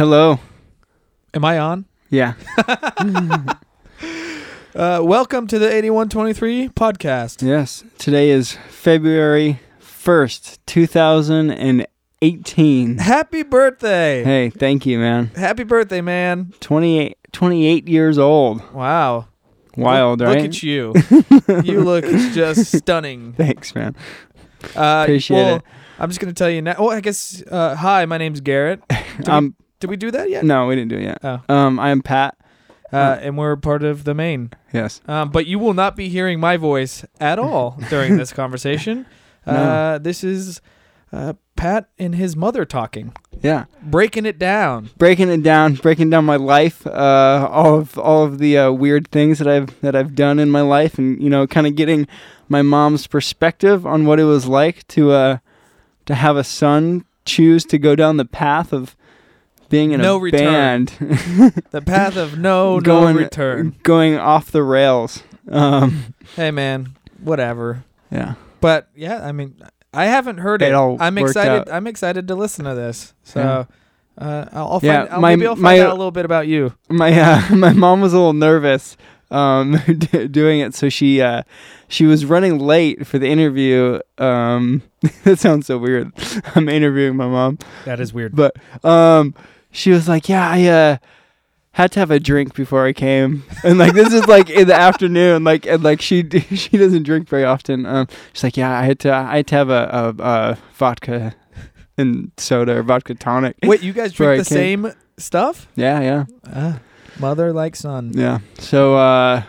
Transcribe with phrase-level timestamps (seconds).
[0.00, 0.40] Hello.
[1.34, 1.84] Am I on?
[2.08, 2.32] Yeah.
[4.72, 7.42] Uh, welcome to the 8123 podcast.
[7.42, 7.82] yes.
[7.98, 12.98] Today is February 1st, 2018.
[12.98, 14.22] Happy birthday.
[14.22, 15.32] Hey, thank you, man.
[15.34, 16.54] Happy birthday, man.
[16.60, 18.62] 28, 28 years old.
[18.72, 19.26] Wow.
[19.76, 20.36] Wild, look, right?
[20.36, 20.94] Look at you.
[21.64, 23.32] you look just stunning.
[23.32, 23.96] Thanks, man.
[24.76, 25.64] Uh, Appreciate well, it.
[25.98, 26.76] I'm just going to tell you now.
[26.78, 28.80] Oh, I guess, uh, hi, my name's Garrett.
[29.26, 30.44] Um, did we do that yet?
[30.44, 31.18] no, we didn't do it yet.
[31.24, 31.40] Oh.
[31.48, 32.36] Um, I am Pat.
[32.92, 34.50] Uh, and we're part of the Maine.
[34.72, 35.00] Yes.
[35.06, 39.06] Um, but you will not be hearing my voice at all during this conversation.
[39.46, 39.52] No.
[39.52, 40.60] Uh, this is
[41.12, 43.12] uh, Pat and his mother talking,
[43.42, 43.66] Yeah.
[43.80, 44.90] breaking it down.
[44.98, 49.08] Breaking it down, breaking down my life, uh, all of all of the uh, weird
[49.12, 52.08] things that I've that I've done in my life, and you know, kind of getting
[52.48, 55.38] my mom's perspective on what it was like to uh,
[56.06, 58.96] to have a son choose to go down the path of
[59.70, 60.84] being in No a return.
[60.88, 60.88] band,
[61.70, 63.74] The path of no going no return.
[63.82, 65.22] going off the rails.
[65.50, 66.90] Um, Hey man,
[67.22, 67.84] whatever.
[68.10, 69.54] yeah, But yeah, I mean,
[69.94, 70.74] I haven't heard It it.
[70.74, 71.50] all I'm excited.
[71.68, 71.72] out.
[71.72, 73.14] I'm excited to listen to this.
[73.24, 74.24] So Yeah.
[74.26, 74.84] uh, I'll, I'll find.
[74.84, 76.74] Yeah, I'll, my- maybe I'll find my- out a little bit about you.
[76.88, 78.96] my uh, my mom was a little nervous
[79.32, 81.42] um, d- doing it, so she uh,
[81.88, 83.98] she was running late for the interview.
[84.18, 84.82] Um,
[85.24, 86.12] that sounds so weird.
[86.54, 88.36] I'm interviewing my mom, That is weird.
[88.36, 89.34] but um,
[89.70, 90.96] she was like, "Yeah, I uh,
[91.72, 94.74] had to have a drink before I came," and like this is like in the
[94.74, 97.86] afternoon, like and like she she doesn't drink very often.
[97.86, 101.34] Um, she's like, "Yeah, I had to I had to have a, a, a vodka."
[101.98, 103.56] And soda or vodka tonic.
[103.62, 105.68] Wait, you guys drink the same stuff?
[105.76, 106.24] Yeah, yeah.
[106.50, 106.78] Uh,
[107.18, 108.12] mother like son.
[108.14, 108.38] Yeah.
[108.58, 109.42] So uh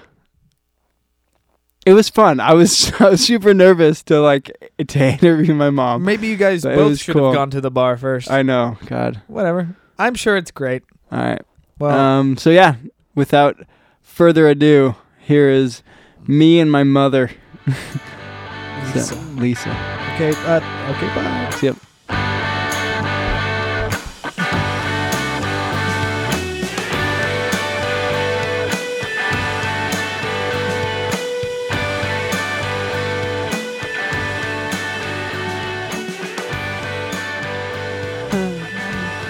[1.85, 2.39] it was fun.
[2.41, 4.51] I was I was super nervous to like
[4.85, 6.03] to interview my mom.
[6.03, 7.27] Maybe you guys But both should cool.
[7.27, 8.29] have gone to the bar first.
[8.29, 8.77] I know.
[8.85, 9.21] God.
[9.27, 9.75] Whatever.
[10.01, 10.81] I'm sure it's great.
[11.11, 11.41] All right.
[11.77, 12.75] Well, um so yeah,
[13.13, 13.57] without
[14.01, 15.83] further ado, here is
[16.27, 17.29] me and my mother.
[17.67, 19.03] Lisa.
[19.03, 19.69] So, Lisa.
[20.15, 20.33] okay.
[20.45, 20.59] Uh,
[20.95, 21.07] okay.
[21.15, 21.59] Bye.
[21.61, 21.77] Yep.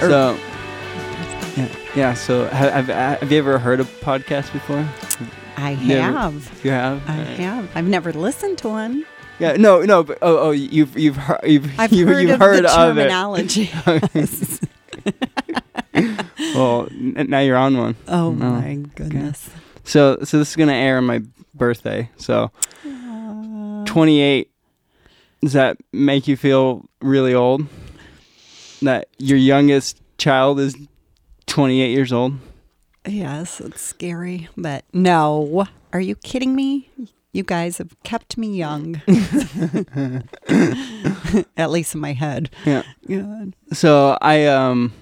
[0.01, 0.50] So
[1.95, 2.13] yeah.
[2.13, 4.85] So have, have have you ever heard a podcast before?
[5.57, 6.61] I Never- have.
[6.63, 7.09] You have.
[7.09, 7.69] I have.
[7.75, 9.05] I've never listened to one.
[9.39, 9.53] Yeah.
[9.57, 9.81] No.
[9.81, 10.03] No.
[10.03, 12.97] But oh, oh, you've you've heard you've I've you've, heard you've of heard the of
[12.97, 13.01] it.
[13.09, 13.69] terminology.
[14.13, 14.59] yes.
[16.55, 17.95] Well, n- now you're on one.
[18.07, 18.51] Oh No.
[18.51, 19.49] my goodness.
[19.83, 21.21] So, so this is gonna air on my
[21.53, 22.09] birthday.
[22.17, 22.51] So,
[22.85, 24.49] Uh, 28.
[25.41, 27.65] Does that make you feel really old?
[28.81, 30.75] That your youngest child is
[31.47, 32.33] 28 years old?
[33.07, 35.65] yes, it's scary, but no.
[35.93, 36.89] Are you kidding me?
[37.33, 39.01] You guys have kept me young.
[41.57, 42.49] At least in my head.
[42.65, 42.83] Yeah.
[43.07, 43.53] God.
[43.73, 44.93] So I um,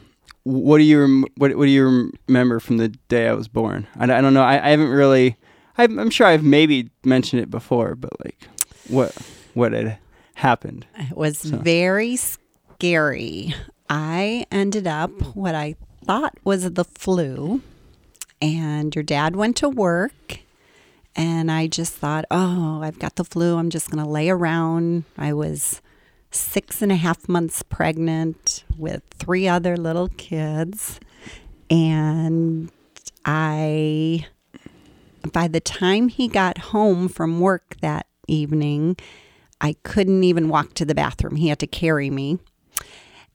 [0.43, 3.87] what do you rem- what what do you remember from the day I was born?
[3.97, 4.43] I, don't- I don't know.
[4.43, 5.35] I, I haven't really.
[5.77, 8.47] I'm, I'm sure I've maybe mentioned it before, but like,
[8.87, 9.15] what
[9.53, 9.97] what had
[10.35, 10.85] happened?
[10.97, 13.53] It was So- very scary.
[13.89, 15.75] I ended up what I
[16.09, 17.61] thought was the flu,
[18.41, 20.39] and your dad went to work,
[21.15, 23.57] and I just thought, oh, I've got the flu.
[23.57, 25.03] I'm just going to lay around.
[25.19, 25.83] I was
[26.31, 30.99] six and a half months pregnant with three other little kids,
[31.69, 32.71] and
[33.23, 34.25] I,
[35.31, 38.97] by the time he got home from work that evening,
[39.61, 41.35] I couldn't even walk to the bathroom.
[41.35, 42.39] He had to carry me.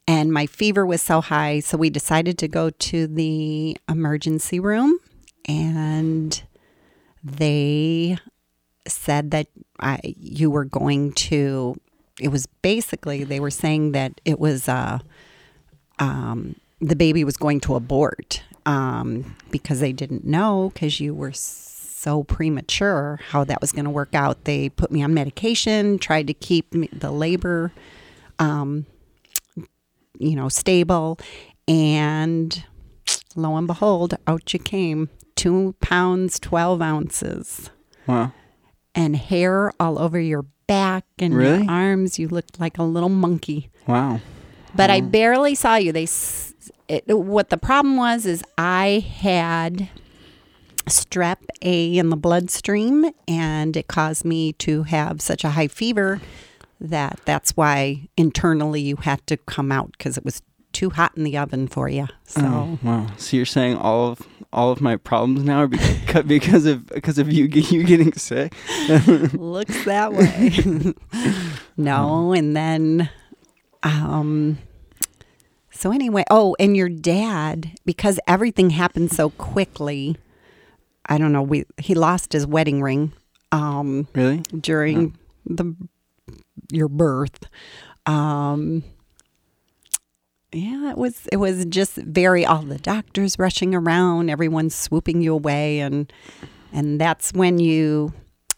[0.07, 4.99] And my fever was so high, so we decided to go to the emergency room
[5.45, 6.43] and
[7.23, 8.17] they
[8.87, 9.47] said that
[9.79, 11.75] I you were going to
[12.19, 14.99] it was basically they were saying that it was uh
[15.99, 21.33] um the baby was going to abort um because they didn't know cuz you were
[21.33, 24.43] so premature how that was going to work out.
[24.43, 27.71] They put me on medication, tried to keep me, the labor
[28.37, 28.85] um
[30.19, 31.17] you know stable
[31.67, 32.63] and
[33.35, 37.69] lo and behold out you came two pounds 12 ounces
[38.07, 38.31] Wow.
[38.93, 41.63] and hair all over your back and Really?
[41.63, 44.19] your arms you looked like a little monkey Wow.
[44.75, 45.91] but I barely saw you.
[45.91, 46.07] They,
[46.87, 49.89] it, what the problem was is I had
[50.85, 56.19] strep A in the bloodstream, and it caused me to have such a high fever
[56.79, 60.41] that that's why internally you had to come out because it was
[60.73, 62.07] too hot in the oven for you.
[62.25, 63.07] So Oh, wow.
[63.17, 67.17] So you're saying all of all of my problems now are because because of because
[67.17, 68.53] of you you getting sick?
[69.33, 70.93] looks that way.
[71.77, 73.09] no, and then
[73.83, 74.57] um
[75.71, 80.17] so anyway, oh, and your dad because everything happened so quickly.
[81.07, 83.13] I don't know, we he lost his wedding ring
[83.51, 84.39] um Really?
[84.59, 85.75] during the
[86.71, 87.49] your birth.
[88.05, 88.83] Um
[90.51, 95.33] yeah, it was it was just very all the doctors rushing around, everyone swooping you
[95.33, 96.11] away and
[96.71, 98.13] and that's when you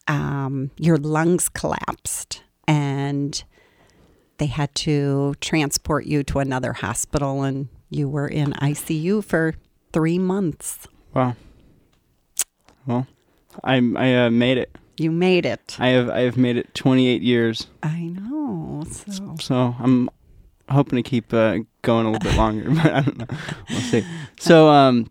[0.08, 3.44] um your lungs collapsed and
[4.38, 9.56] they had to transport you to another hospital and you were in ICU for
[9.94, 10.88] 3 months.
[11.14, 11.36] Wow.
[12.86, 13.08] Well,
[13.64, 14.76] I I uh, made it.
[14.98, 15.78] You made it.
[15.80, 17.68] I have I have made it 28 years.
[17.84, 18.84] I know.
[18.90, 20.10] So So I'm
[20.70, 23.28] hoping to keep uh, going a little bit longer, but I don't know.
[23.70, 24.04] We'll see.
[24.40, 25.10] So um,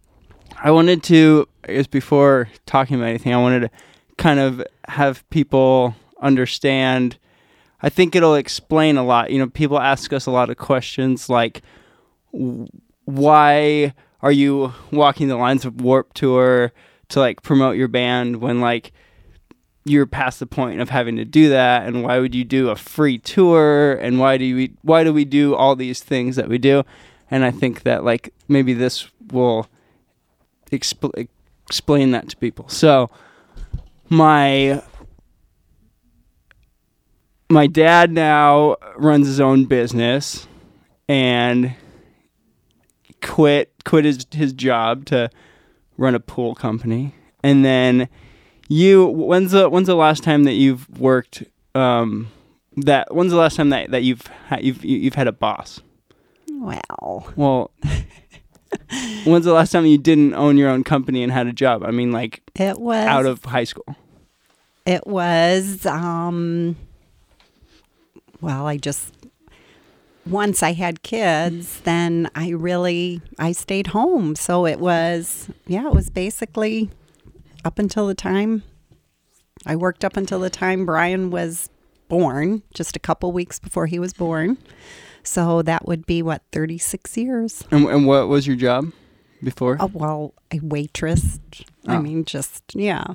[0.62, 3.70] I wanted to, I guess before talking about anything, I wanted to
[4.18, 7.18] kind of have people understand.
[7.82, 9.30] I think it'll explain a lot.
[9.30, 11.62] You know, people ask us a lot of questions like,
[12.32, 16.72] why are you walking the lines of Warped Tour
[17.08, 18.92] to like promote your band when like
[19.86, 22.76] you're past the point of having to do that and why would you do a
[22.76, 23.92] free tour?
[23.94, 26.82] And why do we why do we do all these things that we do?
[27.30, 29.68] And i think that like maybe this will
[30.72, 31.28] expl-
[31.66, 32.68] explain that to people.
[32.68, 33.10] So
[34.08, 34.82] my
[37.48, 40.48] my dad now runs his own business
[41.08, 41.74] and
[43.22, 45.30] quit quit his his job to
[45.96, 47.14] run a pool company.
[47.42, 48.08] And then
[48.68, 52.28] you when's the when's the last time that you've worked um
[52.76, 55.80] that when's the last time that, that you've ha- you've you- you've had a boss?
[56.50, 57.70] Well, well
[59.24, 61.84] when's the last time you didn't own your own company and had a job?
[61.84, 63.96] I mean like it was out of high school.
[64.84, 66.76] It was um
[68.40, 69.12] well, I just
[70.26, 74.34] once I had kids, then I really I stayed home.
[74.36, 76.90] So it was yeah, it was basically
[77.66, 78.62] up until the time
[79.66, 81.68] I worked up until the time Brian was
[82.08, 84.58] born, just a couple weeks before he was born.
[85.24, 87.64] So that would be what 36 years.
[87.72, 88.92] and, and what was your job
[89.42, 91.40] before Oh, well, a waitress.
[91.86, 92.00] I Oh.
[92.02, 93.14] mean, just yeah.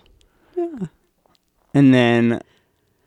[0.57, 0.87] Yeah.
[1.73, 2.41] and then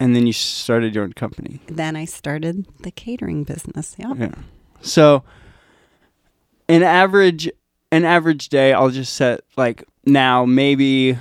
[0.00, 3.94] and then you started your own company Then I started the catering business.
[3.99, 4.14] Yeah.
[4.17, 4.35] Yeah.
[4.81, 5.23] So
[6.69, 7.50] an average
[7.93, 11.19] an average day I'll just set like now maybe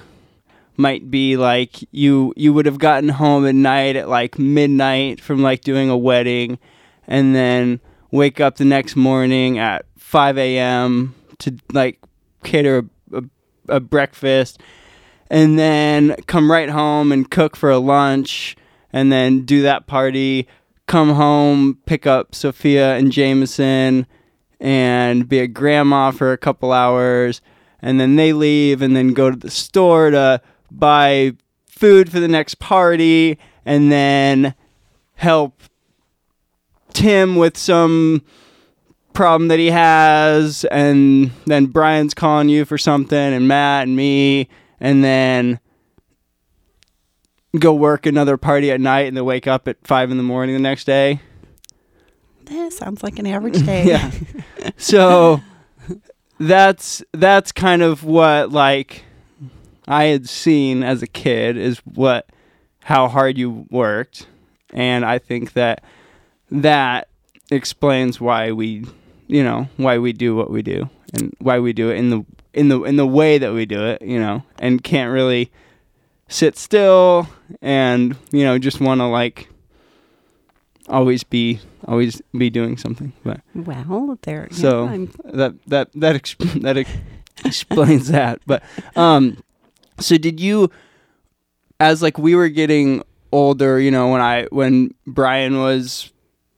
[0.78, 5.42] might be like you you would have gotten home at night at like midnight from
[5.42, 6.58] like doing a wedding
[7.08, 7.80] and then
[8.12, 11.16] wake up the next morning at 5 a.m.
[11.40, 12.00] to like
[12.44, 13.24] cater a, a,
[13.76, 14.62] a breakfast
[15.30, 18.56] and then come right home and cook for a lunch
[18.92, 20.48] and then do that party
[20.88, 24.06] come home pick up sophia and jameson
[24.60, 27.42] and be a grandma for a couple hours
[27.82, 30.42] and then they leave and then go to the store to
[30.78, 31.34] buy
[31.68, 34.54] food for the next party and then
[35.16, 35.62] help
[36.94, 38.22] tim with some
[39.14, 44.48] problem that he has and then brian's calling you for something and matt and me
[44.80, 45.60] and then
[47.60, 50.56] go work another party at night and then wake up at five in the morning
[50.56, 51.20] the next day
[52.52, 53.86] Eh, sounds like an average day.
[53.86, 54.12] yeah
[54.78, 55.40] so
[56.40, 59.06] that's that's kind of what like
[59.88, 62.28] i had seen as a kid is what
[62.84, 64.28] how hard you worked
[64.74, 65.84] and i think that
[66.52, 67.08] that
[67.52, 68.86] explains why we
[69.28, 72.26] you know why we do what we do and why we do it in the
[72.54, 75.52] in the in the way that we do it you know and can't really
[76.28, 77.28] sit still
[77.62, 79.50] and you know just want to like
[80.90, 84.48] always be always be doing something but Well, there.
[84.52, 86.92] So- I'm- that that that ex- that ex-
[87.46, 88.42] explains that.
[88.46, 88.64] But
[88.96, 89.38] um,
[90.00, 90.70] so did you,
[91.80, 96.12] as like we were getting older, you know, when I when Brian was,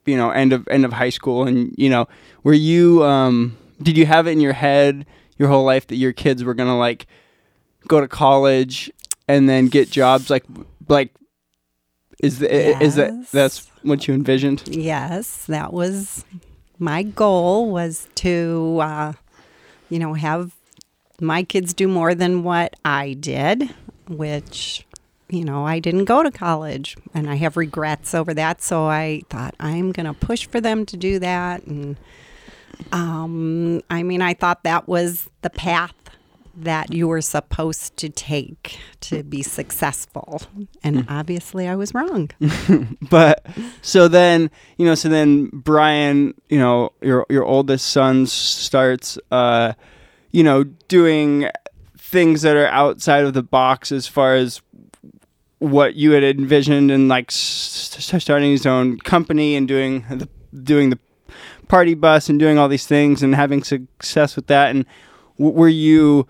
[0.05, 2.07] you know, end of end of high school, and you know,
[2.43, 5.05] were you um, did you have it in your head
[5.37, 7.07] your whole life that your kids were gonna like
[7.87, 8.91] go to college
[9.27, 10.45] and then get jobs like
[10.87, 11.11] like
[12.19, 14.63] is the, is that that's what you envisioned?
[14.67, 16.23] yes, that was
[16.79, 19.13] my goal was to, uh,
[19.89, 20.53] you know, have
[21.19, 23.73] my kids do more than what I did,
[24.07, 24.85] which,
[25.29, 28.61] you know, I didn't go to college and I have regrets over that.
[28.61, 31.63] So I thought I'm going to push for them to do that.
[31.65, 31.97] And
[32.91, 35.93] um, I mean, I thought that was the path
[36.57, 40.41] that you were supposed to take to be successful.
[40.83, 42.31] And obviously, I was wrong.
[43.09, 43.45] but
[43.81, 49.73] so then you know so then brian you know your your oldest son starts uh
[50.35, 51.49] you know doing
[51.97, 54.61] things that are outside of the box as far as
[55.59, 60.27] what you had envisioned and like starting his own company and doing the
[60.61, 60.99] doing the
[61.69, 64.85] party bus and doing all these things and having success with that and
[65.39, 66.27] w- were you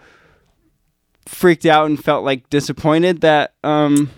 [1.26, 4.12] freaked out and felt like disappointed that um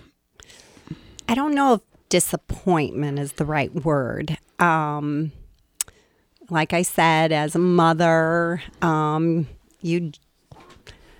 [1.26, 4.38] I don't know if disappointment is the right word.
[4.58, 5.32] Um,
[6.48, 9.46] like I said, as a mother, um,
[9.80, 10.12] you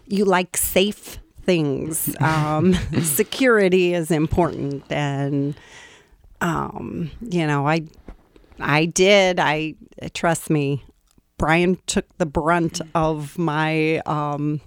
[0.06, 2.14] you like safe things.
[2.20, 5.54] Um, security is important, and
[6.40, 7.82] um, you know, I
[8.60, 9.38] I did.
[9.40, 9.74] I
[10.14, 10.82] trust me.
[11.38, 14.60] Brian took the brunt of my um,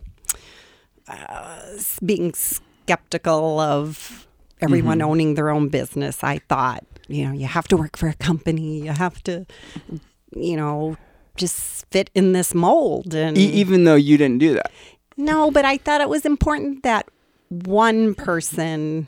[1.07, 1.60] uh,
[2.05, 4.25] being skeptical of
[4.62, 6.24] everyone owning their own business.
[6.24, 8.79] I thought, you know, you have to work for a company.
[8.81, 9.45] You have to,
[10.33, 10.95] you know,
[11.36, 13.14] just fit in this mold.
[13.14, 14.72] And e- even though you didn't do that
[15.22, 17.08] no, but I thought it was important that
[17.50, 19.08] one person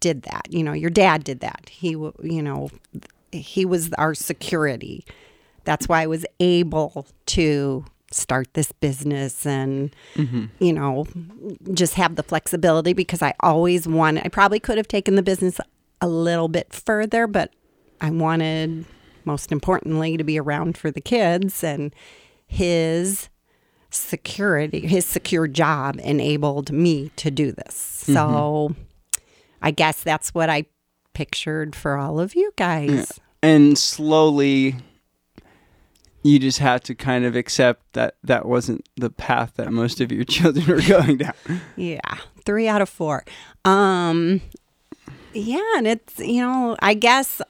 [0.00, 0.46] did that.
[0.50, 1.68] You know, your dad did that.
[1.70, 2.70] He, you know,
[3.32, 5.04] he was our security.
[5.64, 10.46] That's why I was able to start this business and, mm-hmm.
[10.60, 11.06] you know,
[11.74, 15.60] just have the flexibility because I always wanted, I probably could have taken the business
[16.00, 17.52] a little bit further, but
[18.00, 18.86] I wanted,
[19.28, 21.94] most importantly, to be around for the kids and
[22.46, 23.28] his
[23.90, 27.74] security, his secure job enabled me to do this.
[27.74, 28.74] So
[29.62, 30.64] I guess that's what I
[31.12, 33.20] pictured for all of you guys.
[33.42, 34.74] and slowly
[36.22, 40.10] you just had to kind of accept that that wasn't the path that most of
[40.10, 41.34] your children were going down
[41.76, 42.00] Yeah,
[42.44, 43.24] three out of four.
[43.64, 44.40] Um,
[45.32, 47.40] yeah, and it's you know, I guess,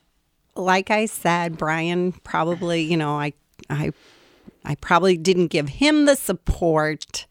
[0.58, 3.32] like I said, Brian probably, you know, I,
[3.70, 3.92] I,
[4.64, 7.26] I probably didn't give him the support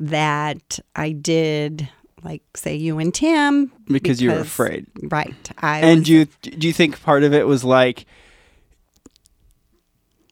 [0.00, 1.88] that I did,
[2.24, 5.50] like say you and Tim, because you were afraid right?
[5.58, 8.06] I and was- do you do you think part of it was like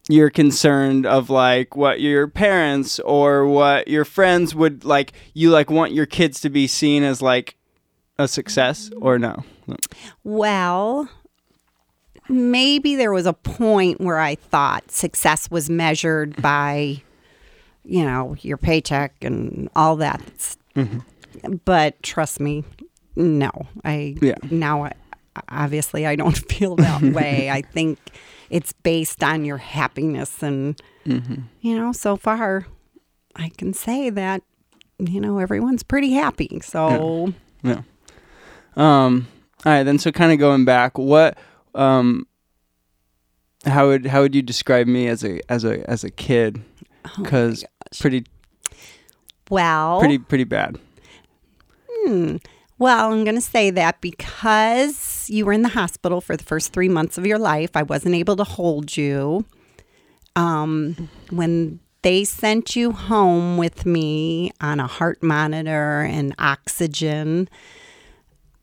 [0.08, 5.68] you're concerned of like what your parents or what your friends would like you like
[5.68, 7.56] want your kids to be seen as like
[8.18, 9.44] a success or no
[10.22, 11.08] Well,
[12.28, 17.02] maybe there was a point where I thought success was measured by,
[17.84, 20.22] you know, your paycheck and all that.
[21.64, 22.64] But trust me,
[23.14, 23.50] no.
[23.84, 24.34] I Yeah.
[24.50, 24.92] now I,
[25.48, 27.50] obviously I don't feel that way.
[27.50, 27.98] I think
[28.50, 30.80] it's based on your happiness and
[31.60, 32.66] you know, so far
[33.36, 34.42] I can say that
[34.98, 36.60] you know everyone's pretty happy.
[36.62, 37.82] So Yeah.
[38.76, 39.28] Um.
[39.64, 39.82] All right.
[39.84, 41.36] Then, so kind of going back, what,
[41.76, 42.26] um,
[43.64, 46.62] how would how would you describe me as a as a as a kid?
[47.16, 47.64] Because
[47.98, 48.24] pretty
[49.50, 50.78] well, pretty pretty bad.
[51.90, 52.36] Hmm.
[52.78, 56.74] Well, I'm going to say that because you were in the hospital for the first
[56.74, 59.46] three months of your life, I wasn't able to hold you.
[60.34, 67.48] Um, when they sent you home with me on a heart monitor and oxygen,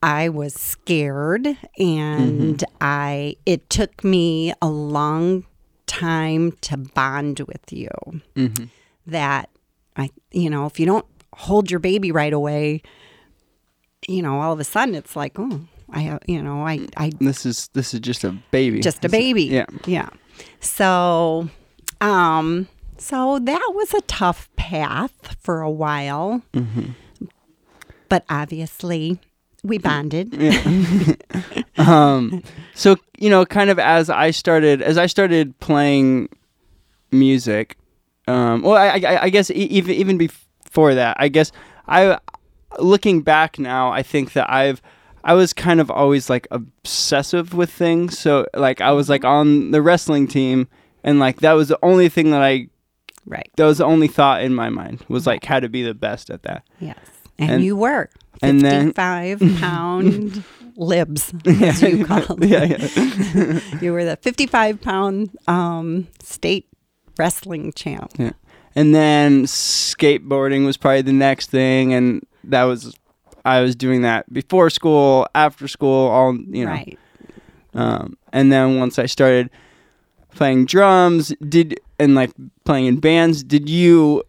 [0.04, 1.46] I was scared,
[1.78, 5.46] and I it took me a long
[5.86, 7.88] time to bond with you.
[9.06, 9.48] That
[9.96, 12.82] I, you know, if you don't hold your baby right away,
[14.06, 17.10] you know, all of a sudden it's like, oh, I, have, you know, I, I
[17.18, 18.80] This is this is just a baby.
[18.80, 19.44] just a baby.
[19.44, 19.64] yeah.
[19.86, 20.10] Yeah.
[20.60, 21.48] So,
[22.02, 22.68] um,
[22.98, 26.42] so that was a tough path for a while.
[26.52, 26.90] Mm-hmm.
[28.10, 29.18] But obviously,
[29.64, 30.32] we bonded.
[31.78, 32.42] um
[32.74, 36.28] so you know kind of as i started as i started playing
[37.10, 37.76] music
[38.28, 41.50] um well i i, I guess e- even even before that i guess
[41.88, 42.18] i
[42.78, 44.80] looking back now i think that i've
[45.24, 49.70] i was kind of always like obsessive with things so like i was like on
[49.72, 50.68] the wrestling team
[51.02, 52.68] and like that was the only thing that i
[53.26, 53.48] Right.
[53.56, 56.28] that was the only thought in my mind was like how to be the best
[56.28, 56.98] at that Yes.
[57.38, 58.10] And, And- you were
[58.42, 60.44] and then- five pound
[60.76, 62.48] libs, as you called them.
[62.48, 63.60] yeah, yeah.
[63.80, 66.68] You were the 55 pound um, state
[67.18, 68.12] wrestling champ.
[68.18, 68.32] Yeah.
[68.74, 72.94] And then skateboarding was probably the next thing and that was
[73.44, 76.70] I was doing that before school, after school, all you know.
[76.72, 76.98] Right.
[77.74, 79.50] Um, and then once I started
[80.34, 82.32] playing drums did and like
[82.64, 84.22] playing in bands did you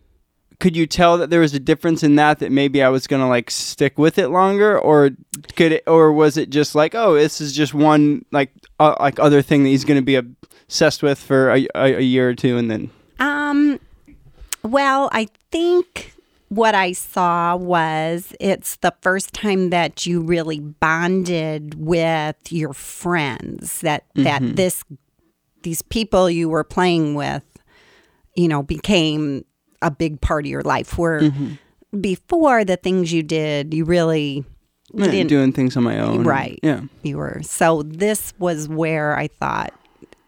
[0.60, 3.30] could you tell that there was a difference in that that maybe I was gonna
[3.30, 4.78] like stick with it longer?
[4.80, 5.12] Or
[5.56, 9.20] could it or was it just like oh this is just one like uh, like
[9.20, 12.58] other thing that he's gonna be obsessed with for a, a, a year or two
[12.58, 12.90] and then?
[13.20, 13.80] Um,
[14.64, 16.14] well, I think
[16.50, 23.82] what I saw was it's the first time that you really bonded with your friends
[23.82, 24.84] that that this
[25.64, 27.44] these people you were playing with,
[28.36, 29.44] you know, became
[29.82, 30.98] a big part of your life.
[30.98, 31.32] Where
[32.00, 34.44] before the things you did, you really
[34.94, 36.60] yeah, didn't doing things on my own Right.
[36.64, 37.42] yeah you were.
[37.44, 39.74] So this was where I thought,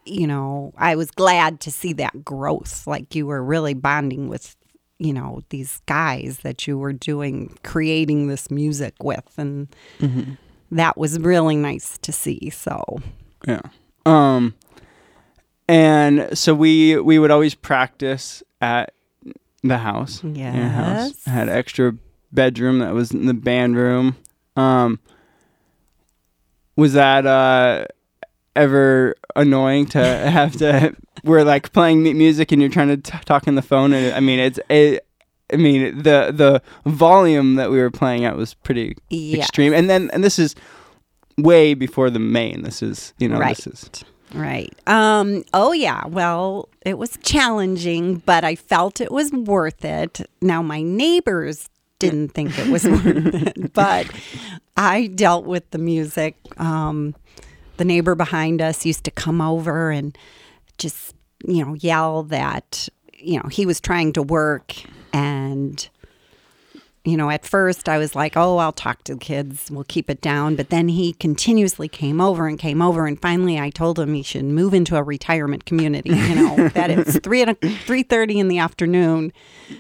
[0.05, 2.87] you know, I was glad to see that growth.
[2.87, 4.55] Like you were really bonding with,
[4.99, 9.31] you know, these guys that you were doing, creating this music with.
[9.37, 9.67] And
[10.71, 12.49] that was really nice to see.
[12.49, 12.99] So,
[13.47, 13.61] Yeah.
[14.05, 14.55] Um
[15.69, 18.93] and so we we would always practice at
[19.67, 20.23] the house.
[20.23, 21.09] in a house.
[21.09, 21.25] Yes.
[21.25, 21.95] Had extra
[22.31, 24.15] bedroom that was in the band room.
[24.55, 24.99] Um
[26.75, 27.85] was that uh
[28.55, 33.47] ever annoying to have to we're like playing music and you're trying to t- talk
[33.47, 35.05] on the phone and I mean it's it,
[35.51, 39.39] I mean the the volume that we were playing at was pretty yeah.
[39.39, 40.55] extreme and then and this is
[41.37, 43.55] way before the Maine this is you know Right.
[43.55, 43.89] this is
[44.33, 44.73] Right.
[44.87, 46.05] Um, oh, yeah.
[46.05, 50.21] Well, it was challenging, but I felt it was worth it.
[50.41, 51.69] Now, my neighbors
[51.99, 53.05] didn't think it was worth
[53.57, 54.07] it, but
[54.75, 56.35] I dealt with the music.
[56.57, 57.15] Um,
[57.77, 60.17] the neighbor behind us used to come over and
[60.77, 61.15] just,
[61.45, 64.75] you know, yell that, you know, he was trying to work
[65.13, 65.89] and
[67.07, 69.71] you know, at first I was like, oh, I'll talk to the kids.
[69.71, 70.57] We'll keep it down.
[70.57, 73.07] But then he continuously came over and came over.
[73.07, 76.89] And finally I told him he should move into a retirement community, you know, that
[76.91, 79.31] it's 3 at 3.30 in the afternoon.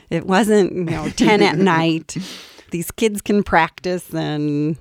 [0.09, 2.15] It wasn't, you know, 10 at night.
[2.71, 4.13] These kids can practice.
[4.13, 4.77] And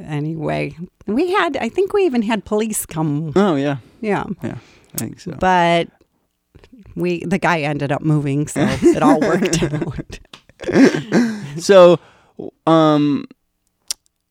[0.00, 3.32] anyway, we had, I think we even had police come.
[3.34, 4.26] oh yeah Yeah.
[4.44, 4.58] yeah
[4.94, 5.88] I think so But
[6.94, 8.46] we, the guy ended up moving.
[8.46, 10.18] So it all worked out.
[11.58, 11.98] so
[12.66, 13.24] um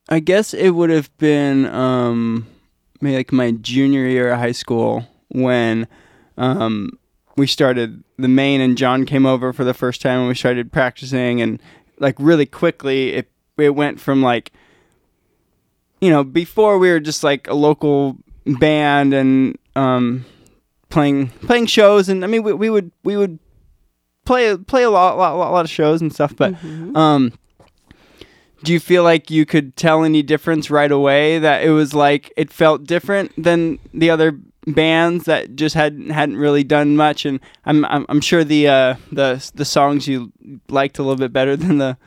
[0.09, 2.47] i guess it would have been um
[3.01, 5.87] maybe like my junior year of high school when
[6.37, 6.91] um
[7.37, 10.71] we started the Maine and john came over for the first time and we started
[10.71, 11.61] practicing and
[11.99, 14.51] like really quickly it it went from like
[16.01, 20.25] you know before we were just like a local band and um
[20.89, 23.39] playing playing shows and i mean we, we would we would
[24.29, 26.53] play play a lot, lot lot lot of shows and stuff but
[26.95, 27.31] um
[28.63, 32.31] do you feel like you could tell any difference right away that it was like
[32.37, 34.37] it felt different than the other
[34.67, 38.95] bands that just hadn't hadn't really done much and I'm I'm, I'm sure the uh
[39.11, 40.31] the the songs you
[40.69, 41.97] liked a little bit better than the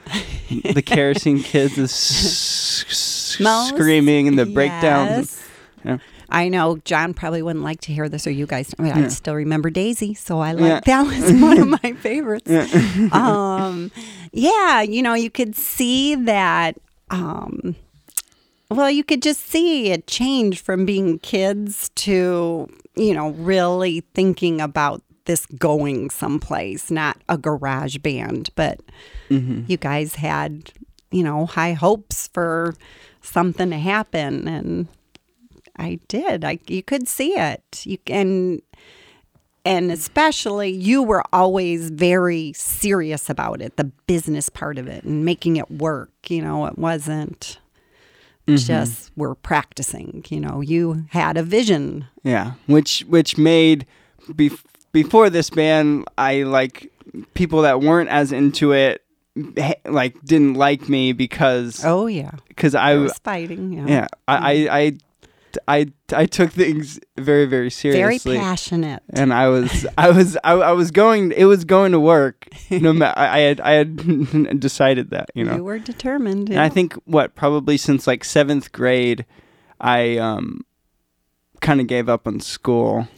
[0.74, 3.40] the kerosene kids the s- s-
[3.74, 5.38] screaming and the breakdowns Yes.
[5.84, 5.98] Yeah.
[6.32, 8.74] I know John probably wouldn't like to hear this, or you guys.
[8.78, 11.02] I, mean, I still remember Daisy, so I like Yeah.
[11.02, 12.50] that was one of my favorites.
[13.12, 13.90] um,
[14.32, 16.76] yeah, you know, you could see that.
[17.10, 17.76] Um,
[18.70, 24.60] well, you could just see it change from being kids to you know really thinking
[24.60, 28.80] about this going someplace, not a garage band, but
[29.30, 29.62] Mm-hmm.
[29.66, 30.72] you guys had
[31.10, 32.74] you know high hopes for
[33.22, 34.88] something to happen and
[35.82, 36.44] i did.
[36.44, 37.82] I you could see it.
[37.84, 38.60] You can
[39.64, 45.24] and especially you were always very serious about it the business part of it and
[45.24, 47.60] making it work you know it wasn't
[48.46, 48.56] mm-hmm.
[48.56, 52.06] just we're practicing you know you had a vision.
[52.22, 53.86] Yeah, which which made
[54.28, 56.92] bef- before this band, I like
[57.34, 59.02] people that weren't as into it,
[59.84, 62.32] like didn't like me because oh yeah.
[62.48, 64.98] because i I was fighting yeah, yeah I, I I
[65.68, 68.32] I I took things very very seriously.
[68.34, 71.32] very passionate and I was, I was, I, I was going.
[71.32, 72.48] It was going to work.
[72.70, 75.56] No matter, I had, I had decided that, you know.
[75.56, 76.58] you were determined And.
[76.58, 79.26] I think what probably since like seventh grade,
[79.80, 80.64] I um,
[81.60, 83.08] kind of gave up on school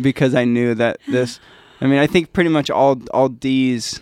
[0.00, 1.40] because I knew that this.
[1.80, 4.00] I mean, I think pretty much all all D's,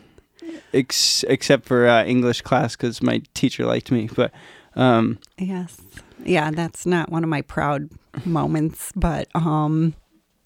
[0.75, 4.09] ex- except for uh, English class because my teacher liked me.
[4.15, 4.33] But
[4.75, 5.81] um, Yes.
[6.25, 7.89] Yeah, that's not one of my proud
[8.25, 9.95] moments, but um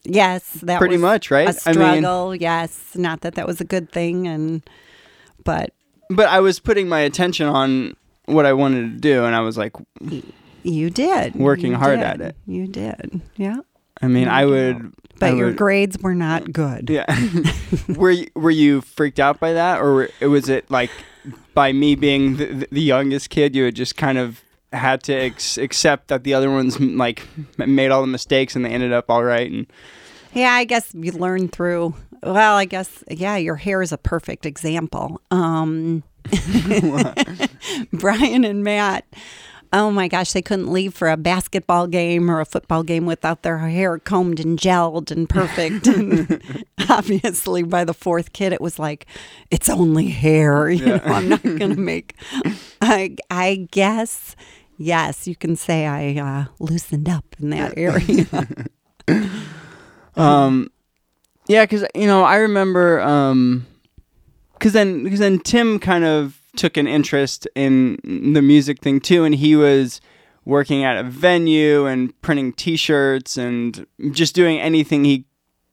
[0.04, 1.48] yes, that pretty was much right.
[1.48, 2.34] a struggle.
[2.34, 4.62] yes, not that that was a good thing and
[5.44, 5.72] but
[6.10, 9.56] but I was putting my attention on what I wanted to do, and I was
[9.56, 9.72] like,
[10.62, 11.34] you did.
[11.34, 12.06] Working You hard did.
[12.06, 12.36] at it.
[12.46, 13.20] You did.
[13.36, 13.56] Yeah.
[14.00, 14.92] I mean, I would.
[15.18, 16.90] But I your would- grades were not good.
[16.90, 17.06] Yeah.
[17.96, 20.90] were you, were you freaked out by that, or was it like
[21.54, 25.58] by me being the, the youngest kid, you had just kind of had to ex-
[25.58, 27.26] accept that the other ones like
[27.58, 29.50] made all the mistakes and they ended up all right?
[29.50, 29.66] And
[30.32, 31.94] Yeah, I guess you learn through.
[32.22, 35.20] Well, I guess yeah, your hair is a perfect example.
[35.30, 36.02] Um,
[37.92, 39.04] Brian and Matt.
[39.74, 43.42] Oh my gosh, they couldn't leave for a basketball game or a football game without
[43.42, 45.86] their hair combed and gelled and perfect.
[45.86, 49.06] and obviously, by the fourth kid, it was like,
[49.50, 50.68] it's only hair.
[50.68, 52.16] You know, I'm not going to make.
[52.82, 54.36] I I guess
[54.78, 58.26] yes, you can say I uh, loosened up in that area.
[60.16, 60.70] um,
[61.46, 63.66] yeah, because you know I remember um,
[64.54, 67.98] because then because then Tim kind of took an interest in
[68.34, 70.00] the music thing too, and he was
[70.44, 75.24] working at a venue and printing T-shirts and just doing anything he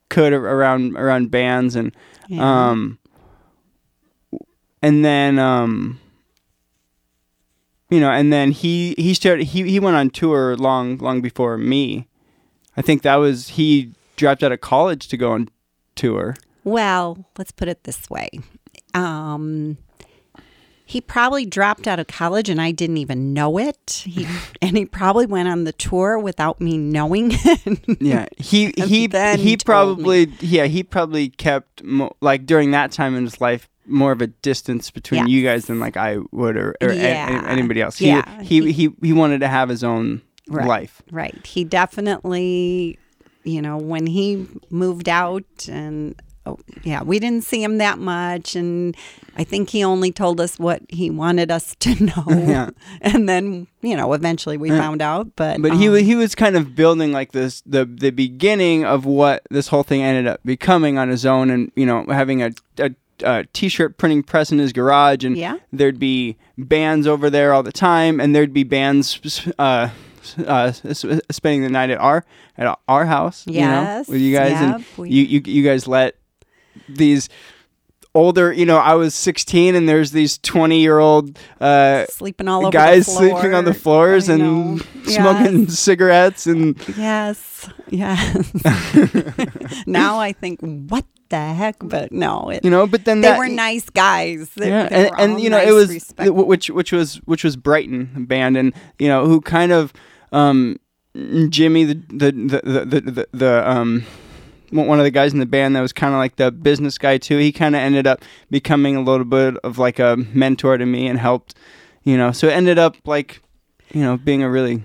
[0.10, 1.96] could around around bands and
[2.28, 2.70] Yeah.
[2.70, 3.00] um
[4.82, 6.00] and then um
[7.90, 11.58] you know and then he he started he he went on tour long long before
[11.58, 12.08] me
[12.78, 15.50] i think that was he dropped out of college to go on
[15.96, 18.30] tour Well, let's put it this way.
[18.94, 19.78] Um,
[20.86, 24.04] he probably dropped out of college and I didn't even know it.
[24.06, 24.28] He
[24.62, 27.98] and he probably went on the tour without me knowing it.
[28.02, 33.24] yeah he he he probably yeah he probably kept mo- like during that time in
[33.24, 36.92] his life more of a distance between you guys than like i would or, or
[36.92, 37.46] Yeah.
[37.46, 38.42] a- anybody else he, Yeah.
[38.42, 40.68] he he he wanted to have his own Right.
[40.68, 41.46] life right.
[41.46, 42.98] He definitely,
[43.44, 48.56] you know, when he moved out and oh, yeah, we didn't see him that much
[48.56, 48.96] and
[49.38, 52.24] I think he only told us what he wanted us to know.
[52.30, 52.70] Yeah.
[53.02, 54.80] And then, you know, eventually we Yeah.
[54.82, 57.86] found out, but but he um, wa- he was kind of building like this the
[57.86, 61.86] the beginning of what this whole thing ended up becoming on his own and you
[61.86, 62.90] know having a, a,
[63.24, 65.58] a t-shirt printing press in his garage and Yeah.
[65.72, 69.90] there'd be bands over there all the time and there'd be bands uh,
[70.46, 72.24] uh, s- spending the night at our
[72.58, 75.88] at our house you know with you guys yep, and we- you, you you guys
[75.88, 76.16] let
[76.88, 77.30] these
[78.16, 82.62] older you know I was 16 and there's these 20 year old uh sleeping all
[82.62, 84.80] over guys the sleeping on the floors and know.
[85.06, 88.52] smoking cigarettes and Yes, yes.
[89.86, 91.78] now I think, what the heck?
[91.82, 94.50] But no, it, you know but then they that, were nice guys.
[94.56, 97.56] They, yeah they and, and you know nice, it was which which was which was
[97.56, 99.94] brighton band and you know who kind of
[100.32, 100.80] um
[101.50, 104.06] jimmy the the the the, the, the, the um
[104.72, 107.18] one of the guys in the band that was kind of like the business guy
[107.18, 110.86] too he kind of ended up becoming a little bit of like a mentor to
[110.86, 111.56] me and helped
[112.04, 113.42] you know so it ended up like
[113.92, 114.84] you know being a really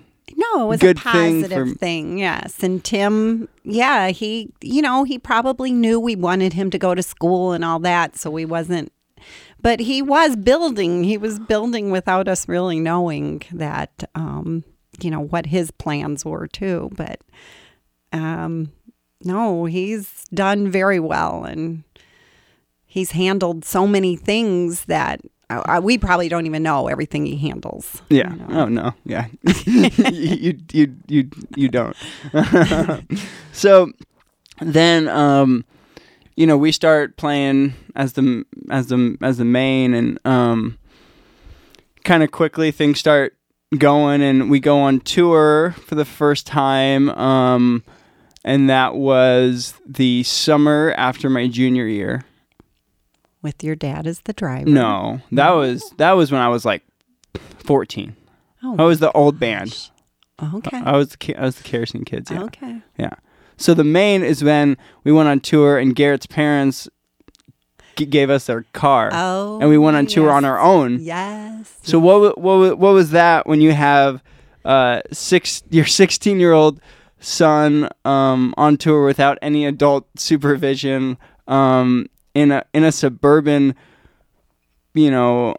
[0.54, 4.82] no, it was good a thing positive for- thing, Yes, and Tim, yeah, he, you
[4.82, 8.34] know, he probably knew we wanted him to go to school and all that, so
[8.36, 8.92] he wasn't.
[9.60, 11.04] But he was building.
[11.04, 14.62] He was building without us really knowing that, um,
[15.00, 16.90] you know, what his plans were too.
[16.94, 17.22] But
[18.12, 18.70] um,
[19.22, 21.82] no, he's done very well, and
[22.84, 25.20] he's handled so many things that
[25.60, 28.02] uh, we probably don't even know everything he handles.
[28.08, 28.32] Yeah.
[28.32, 28.46] you know.
[28.50, 28.94] Oh no.
[29.04, 29.26] Yeah.
[29.64, 31.96] you, you you you don't.
[33.52, 33.92] so
[34.60, 35.64] then um
[36.36, 40.78] you know we start playing as the as the as the Maine and um
[42.04, 43.36] kind of quickly things start
[43.78, 47.82] going and we go on tour for the first time um
[48.44, 52.24] and that was the summer after my junior year.
[53.44, 54.68] With your dad as the driver.
[54.68, 56.82] No, that was that was when I was like
[57.58, 58.16] 14.
[58.64, 59.90] Oh, I was the old band.
[60.42, 60.78] okay.
[60.78, 62.30] I was the I was the kerosene kids.
[62.30, 62.80] Yeah, Okay.
[62.98, 63.14] yeah.
[63.58, 66.88] So the Maine is when we went on tour and Garrett's parents
[67.96, 69.58] g- gave us their car, Oh.
[69.60, 70.32] and we went on tour yes.
[70.34, 70.98] on our own.
[71.00, 71.76] Yes.
[71.82, 74.22] So what what what was that when you have
[74.64, 76.80] uh six your 16 year old
[77.20, 83.74] son um on tour without any adult supervision um in a in a suburban
[84.92, 85.54] you know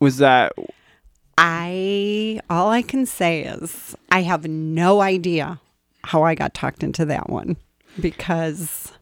[0.00, 0.52] was that
[1.38, 5.60] I all I can say is I have no idea
[6.04, 7.56] how I got talked into that one
[8.00, 8.92] because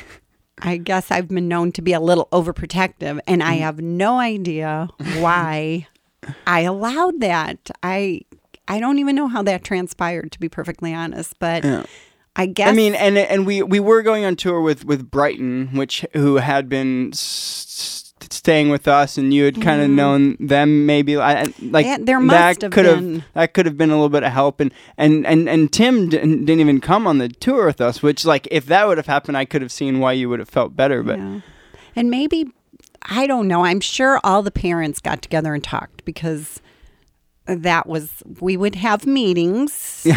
[0.62, 3.60] I guess I've been known to be a little overprotective and I mm.
[3.60, 5.88] have no idea why
[6.46, 7.70] I allowed that.
[7.82, 8.22] I
[8.66, 11.84] I don't even know how that transpired to be perfectly honest, but Yeah.
[12.36, 15.68] I guess I mean, and and we we were going on tour with with Brighton,
[15.72, 19.96] which who had been s- staying with us, and you had kind of mm-hmm.
[19.96, 21.16] known them maybe.
[21.16, 23.24] I, like Yeah, there that must have could been.
[23.34, 26.44] that could have been a little bit of help, and and and and Tim didn't,
[26.44, 28.02] didn't even come on the tour with us.
[28.02, 30.48] Which like if that would have happened, I could have seen why you would have
[30.48, 31.02] felt better.
[31.02, 31.40] But Yeah.
[31.96, 32.50] And maybe,
[33.02, 33.64] I don't know.
[33.64, 36.60] I'm sure all the parents got together and talked because
[37.46, 40.02] that was, we would have meetings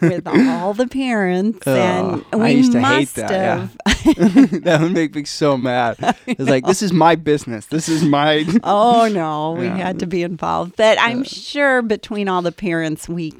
[0.00, 1.66] with all the parents.
[1.66, 3.56] Oh, and Oh, we I used to hate must that, yeah.
[3.56, 3.76] have.
[4.64, 5.96] that would make me so mad.
[6.26, 7.66] It's like this is my business.
[7.66, 8.44] This is my.
[8.64, 9.76] Oh no, we Yeah.
[9.76, 10.76] had to be involved.
[10.76, 13.32] But I'm sure between all the parents, we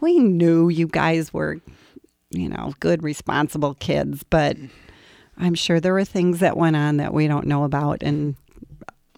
[0.00, 1.58] we knew you guys were,
[2.30, 4.22] you know, good, responsible kids.
[4.22, 4.56] But
[5.38, 8.36] I'm sure there were things that went on that we don't know about, and,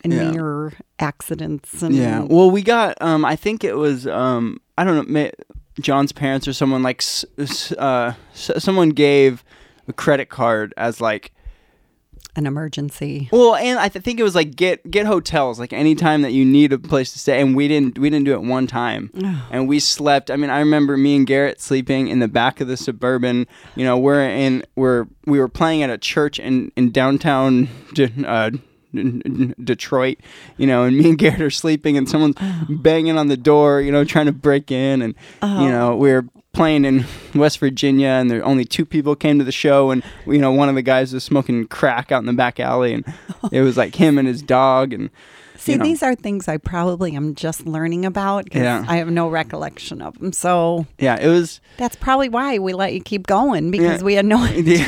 [0.04, 0.30] and Yeah.
[0.30, 1.82] near accidents.
[1.82, 2.20] And Yeah.
[2.20, 2.96] Well, we got.
[3.00, 4.06] Um, I think it was.
[4.06, 5.30] Um, I don't know.
[5.80, 7.00] John's parents or someone like.
[7.02, 9.44] s- s- Uh, s- someone gave
[9.86, 11.32] a credit card as like.
[12.36, 13.28] an emergency.
[13.32, 16.44] Well, and I th- think it was like get get hotels like anytime that you
[16.44, 19.10] need a place to stay, and we didn't we didn't do it one time,
[19.50, 20.30] and we slept.
[20.30, 23.46] I mean, I remember me and Garrett sleeping in the back of the suburban.
[23.74, 27.68] You know, we're in we're we were playing at a church in in downtown.
[28.24, 28.50] Uh,
[29.62, 30.18] Detroit,
[30.56, 32.36] you know, and me and Garrett are sleeping, and someone's
[32.68, 36.84] banging on the door, you know, trying to break in, and you know, we're playing
[36.84, 40.50] in West Virginia, and there only two people came to the show, and you know,
[40.52, 43.04] one of the guys was smoking crack out in the back alley, and
[43.52, 45.10] it was like him and his dog, and
[45.56, 45.84] See, you know.
[45.84, 48.84] these are things I probably am just learning about Yeah.
[48.86, 50.32] I have no recollection of them.
[50.32, 51.60] So yeah, it was.
[51.78, 54.04] that's probably why we let you keep going because Yeah.
[54.04, 54.84] we had no idea.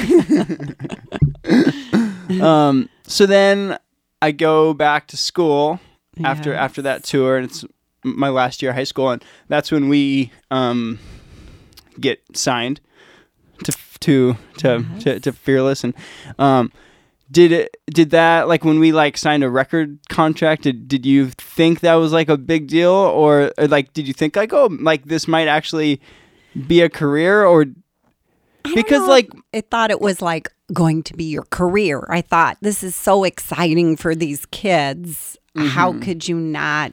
[2.41, 3.79] um, so then
[4.23, 5.81] I go back to school
[6.25, 6.59] after Yes.
[6.59, 7.65] after that tour, and it's
[8.05, 10.99] my last year of high school, and that's when we um,
[11.99, 12.81] get signed
[13.65, 15.95] to to to, to, to Fearless, and
[16.39, 16.73] um,
[17.31, 20.63] did it did that like when we like signed a record contract?
[20.63, 24.15] Did did you think that was like a big deal, or, or like did you
[24.15, 26.01] think like oh like this might actually
[26.67, 27.67] be a career, or
[28.63, 32.07] because know like I thought it was like going to be your career.
[32.09, 35.37] I thought this is so exciting for these kids.
[35.57, 36.01] How Mm-hmm.
[36.03, 36.93] could you not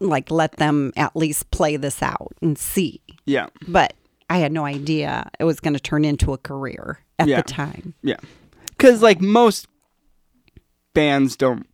[0.00, 3.00] like let them at least play this out and see?
[3.26, 3.94] yeah But
[4.30, 7.36] I had no idea it was going to turn into a career at Yeah.
[7.38, 7.94] the time.
[8.02, 8.16] Yeah,
[8.68, 9.68] because like most
[10.94, 11.66] bands don't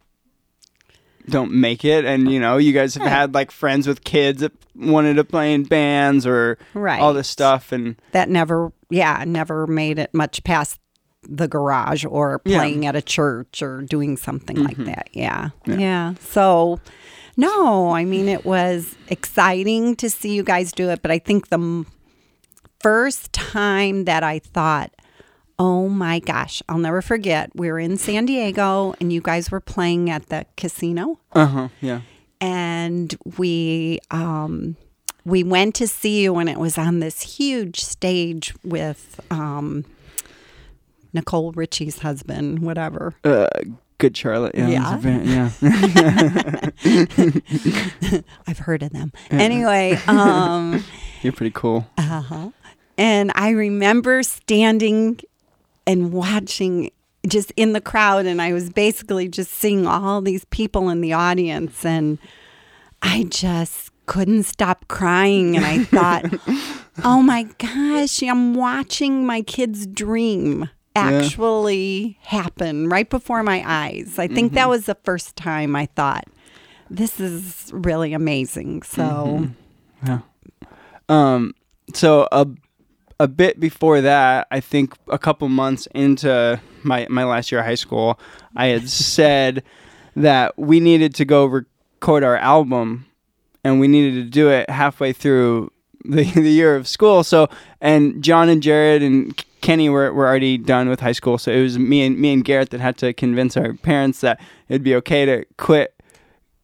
[1.28, 4.52] don't make it, and you know, you guys have had like friends with kids that
[4.74, 7.00] wanted to play in bands or Right.
[7.00, 10.78] all this stuff, and That never, yeah, never made it much past
[11.22, 12.58] the garage or Yeah.
[12.58, 14.87] playing at a church or doing something like mm-hmm.
[14.87, 15.08] that.
[15.12, 15.50] Yeah.
[15.66, 16.14] yeah.
[16.20, 16.80] So,
[17.37, 21.48] no, I mean, it was exciting to see you guys do it, but I think
[21.48, 21.87] the m-
[22.80, 24.90] first time that I thought,
[25.64, 29.61] oh my gosh, I'll never forget, we were in San Diego and you guys were
[29.61, 32.01] playing at the casino uh huh, yeah,
[32.40, 34.77] and we um
[35.25, 39.85] we went to see you and it was on this huge stage with um
[41.12, 43.14] Nicole Richie's husband, whatever.
[43.22, 43.46] uh,
[43.98, 45.51] good Charlotte, yeah, Yeah.
[45.62, 46.70] yeah,
[48.46, 49.12] I've heard of them.
[49.31, 50.83] Anyway, um
[51.22, 51.87] you're pretty cool.
[51.98, 52.51] uh-huh.
[52.98, 55.20] And I remember standing
[55.87, 56.90] and watching
[57.27, 61.12] just in the crowd and I was basically just seeing all these people in the
[61.12, 62.18] audience and
[63.01, 66.25] I just couldn't stop crying and I thought,
[67.05, 74.29] "Oh my gosh, I'm watching my kid's dream actually happen right before my eyes." I
[74.29, 74.71] think that mm-hmm.
[74.71, 76.25] was the first time I thought,
[76.90, 79.49] "This is really amazing." So,
[80.05, 80.16] mm-hmm.
[81.12, 81.55] Um,
[81.92, 82.47] so a
[83.22, 87.66] a bit before that, I think a couple months into my my last year of
[87.66, 88.18] high school,
[88.56, 89.62] I had said
[90.16, 93.06] that we needed to go record our album,
[93.62, 95.70] and we needed to do it halfway through
[96.04, 97.22] the the year of school.
[97.22, 97.48] So,
[97.80, 101.62] and John and Jared and Kenny were, were already done with high school, so it
[101.62, 104.96] was me and me and Garrett that had to convince our parents that it'd be
[104.96, 105.94] okay to quit,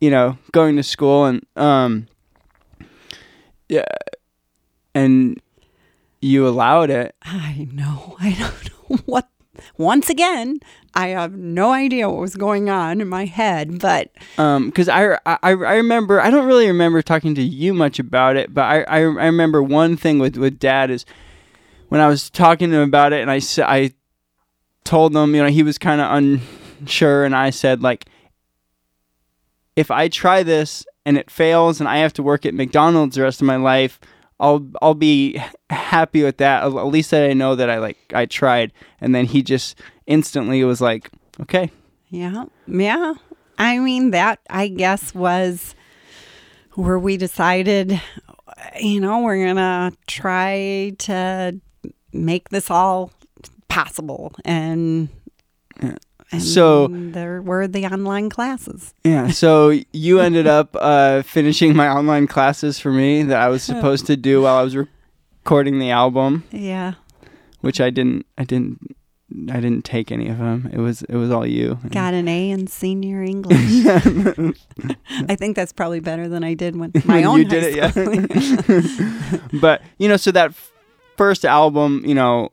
[0.01, 2.09] you know, going to school and um.
[3.69, 3.85] Yeah,
[4.95, 5.39] and
[6.21, 7.15] you allowed it.
[7.23, 8.17] I know.
[8.21, 9.29] I don't know what.
[9.77, 10.61] Once again,
[10.95, 15.19] I have no idea what was going on in my head, but Um, because I,
[15.27, 18.83] I I remember I don't really remember talking to you much about it, but I
[18.83, 21.05] I, I remember one thing with with Dad is
[21.89, 23.93] when I was talking to him about it, and I I
[24.85, 26.41] told him you know he was kind of
[26.81, 28.07] unsure, and I said like
[29.75, 33.23] if I try this and it fails, and I have to work at McDonald's the
[33.23, 33.99] rest of my life.
[34.41, 36.65] I'll I'll be happy with that.
[36.65, 38.73] At least that I know that I like I tried.
[39.01, 41.71] And then he just instantly was like, "Okay,
[42.11, 42.45] Yeah.
[42.67, 43.15] Yeah.
[43.59, 45.75] I mean, that I guess was
[46.75, 48.01] where we decided,
[48.81, 51.61] you know, we're going to try to
[52.13, 53.11] make this all
[53.67, 54.33] possible.
[54.45, 55.09] And,
[56.33, 58.95] and So- there were the online classes.
[59.05, 59.29] Yeah.
[59.31, 64.07] So you ended up uh, finishing my online classes for me that I was supposed
[64.07, 66.95] to do while I was recording the album, Yeah.
[67.61, 68.27] which I didn't.
[68.37, 68.95] I didn't.
[69.51, 70.71] I didn't take any of them.
[70.73, 71.03] It was.
[71.03, 71.79] It was all you.
[71.91, 73.85] Got an A in senior English.
[75.29, 77.77] I think that's probably better than I did when my When own you did it,
[77.77, 77.91] yeah.
[79.61, 80.73] but you know, so that f-
[81.19, 82.51] first album, you know,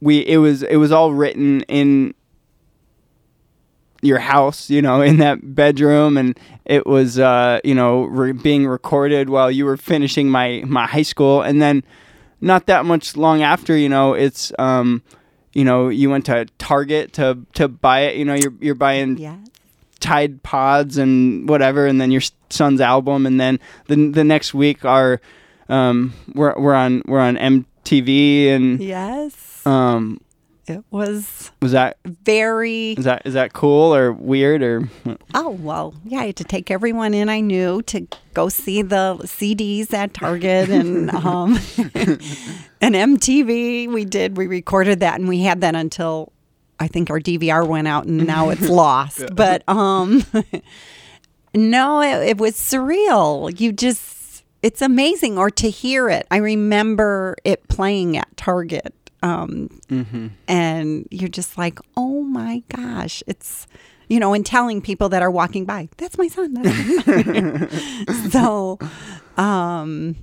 [0.00, 2.14] we it was it was all written in
[4.02, 8.66] your house, you know, in that bedroom, and it was uh, you know re- being
[8.66, 11.82] recorded while you were finishing my my high school, and then
[12.40, 15.02] not that much long after, you know, it's um,
[15.52, 19.18] you know, you went to Target to to buy it, you know, you're you're buying
[19.18, 19.36] yeah.
[20.00, 23.58] Tide Pods and whatever, and then your son's album, and then
[23.88, 25.20] the the next week our
[25.68, 29.66] um we're we're on we're on MTV and Yes.
[29.66, 30.20] um
[30.70, 34.88] It was was that very is that is that cool or weird or
[35.34, 39.16] Oh, well, yeah, I had to take everyone in I knew to go see the
[39.22, 41.54] CDs at Target and um
[42.80, 43.92] and MTV.
[43.92, 46.32] We did we recorded that and we had that until
[46.80, 49.34] I think our DVR went out and now it's lost.
[49.34, 50.24] But um
[51.54, 53.58] no, it, it was surreal.
[53.58, 56.26] You just it's amazing or to hear it.
[56.30, 58.92] I remember it playing at Target.
[59.22, 59.68] Um
[60.46, 63.66] and you're just like, oh my gosh, it's
[64.08, 66.54] you know, and telling people that are walking by, that's my son.
[66.54, 67.22] That's my
[68.06, 68.30] son.
[68.30, 68.78] so,
[69.36, 70.16] um,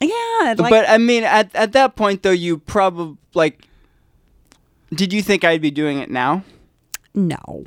[0.00, 3.66] yeah, like, but I mean at at that point though you probably like
[4.94, 6.42] did you think I'd be doing it now?
[7.14, 7.64] no,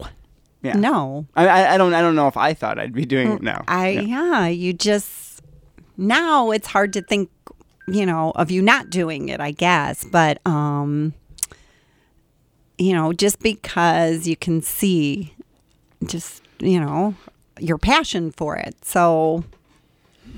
[0.62, 0.74] Yeah.
[0.74, 3.42] no, I I, I don't I don't know if I thought I'd be doing it
[3.44, 3.64] now.
[3.68, 4.02] I Yeah.
[4.02, 5.42] yeah, you just
[5.98, 7.30] now it's hard to think,
[7.88, 9.40] you know, of you not doing it.
[9.40, 11.14] I guess, but um,
[12.78, 15.34] you know, just because you can see,
[16.06, 17.16] just you know,
[17.60, 18.84] your passion for it.
[18.84, 19.44] So,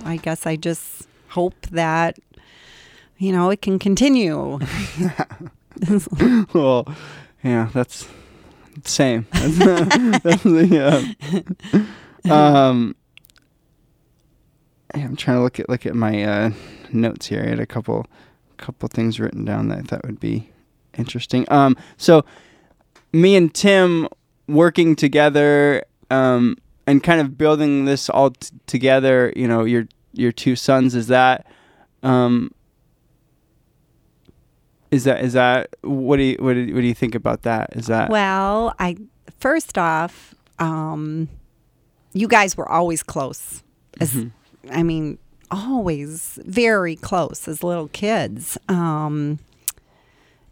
[0.03, 2.17] I guess I just hope that
[3.17, 4.59] you know it can continue.
[6.53, 6.87] well,
[7.43, 8.07] yeah, that's
[8.83, 9.25] same.
[9.31, 11.03] That's, uh,
[12.29, 12.95] um,
[14.93, 16.51] I'm trying to look at look at my uh,
[16.93, 17.43] notes here.
[17.43, 18.05] I had a couple
[18.57, 20.49] couple things written down that I thought would be
[20.97, 21.45] interesting.
[21.49, 22.25] Um, so
[23.11, 24.07] me and Tim
[24.47, 29.33] working together um, and kind of building this all t- together.
[29.35, 30.95] You know, your your two sons.
[30.95, 31.45] Is that
[32.03, 32.51] um,
[34.91, 37.43] is that is that what do you what do you, what do you think about
[37.43, 37.69] that?
[37.73, 38.97] Is that Well, I
[39.39, 41.29] first off, um,
[42.13, 43.63] you guys were always close.
[44.01, 44.25] As,
[44.71, 45.17] I mean,
[45.51, 48.57] always very close as little kids.
[48.67, 49.39] Um,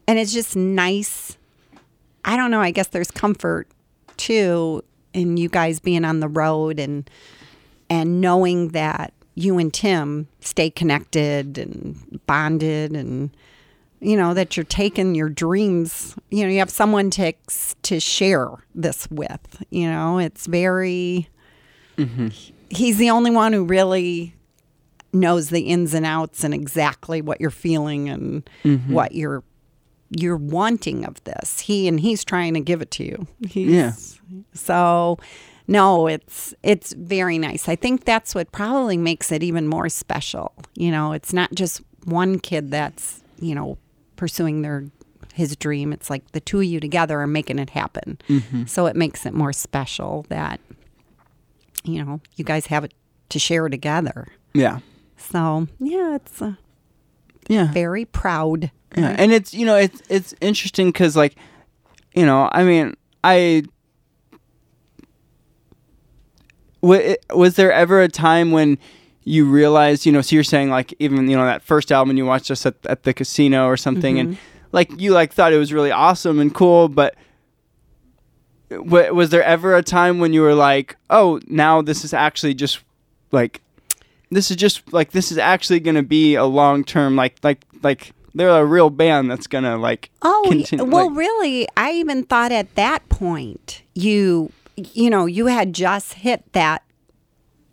[0.07, 1.37] and it's just nice.
[2.25, 2.61] I don't know.
[2.61, 3.67] I guess there's comfort
[4.17, 7.09] too in you guys being on the road and
[7.89, 13.29] and knowing that you and Tim stay connected and bonded and
[13.99, 17.33] you know that you're taking your dreams you know you have someone to
[17.83, 21.29] to share this with you know it's very
[22.69, 24.35] he's the only one who really
[25.13, 28.93] knows the ins and outs and exactly what you're feeling and mm-hmm.
[28.93, 29.43] what you're
[30.09, 31.59] you're wanting of this.
[31.59, 33.27] He and he's trying to give it to you.
[33.47, 33.93] He's, Yeah.
[34.53, 35.17] so
[35.67, 37.69] no it's it's very nice.
[37.69, 40.53] I think that's what probably makes it even more special.
[40.75, 43.77] You know it's not just one kid that's you know
[44.15, 44.85] pursuing their
[45.33, 45.93] his dream.
[45.93, 48.19] It's like the two of you together are making it happen.
[48.29, 48.65] Mm-hmm.
[48.65, 50.59] So it makes it more special that
[51.83, 52.93] you know you guys have it
[53.29, 54.27] to share together.
[54.53, 54.79] Yeah
[55.31, 56.53] so yeah it's uh,
[57.47, 61.35] yeah very proud Yeah, and it's you know it's it's interesting because like,
[62.13, 63.63] you know, I mean, I.
[66.81, 68.77] wa- Was there ever a time when
[69.23, 72.25] you realized, you know, so you're saying like even you know that first album you
[72.25, 74.37] watched us at at the casino or something, and
[74.71, 77.15] like you like thought it was really awesome and cool, but
[78.69, 82.53] wa- was there ever a time when you were like, oh, now this is actually
[82.53, 82.79] just
[83.31, 83.61] like
[84.35, 87.63] this is just like this is actually going to be a long term like like
[87.81, 91.91] like they're a real band that's going to like Oh, continue well, like- really, I
[91.93, 96.81] even thought at that point you, you know, you had just hit that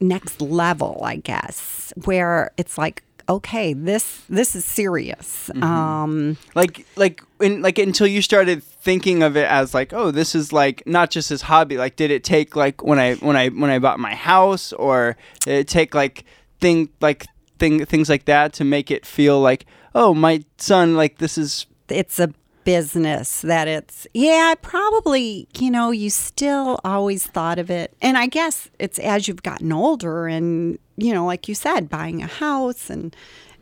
[0.00, 5.48] next level, I guess, where it's like, okay, this this is serious.
[5.54, 5.62] Mm-hmm.
[5.62, 10.34] Um, like like in like until you started thinking of it as like oh this
[10.34, 13.48] is like not just this hobby like did it take like when i when i
[13.50, 16.24] when i bought my house or did it take like
[16.60, 17.26] thing like
[17.58, 21.66] thing things like that to make it feel like oh my son like this is
[21.88, 22.32] it's a
[22.64, 28.26] business that it's yeah probably you know you still always thought of it and i
[28.26, 32.90] guess it's as you've gotten older and you know like you said buying a house
[32.90, 33.16] and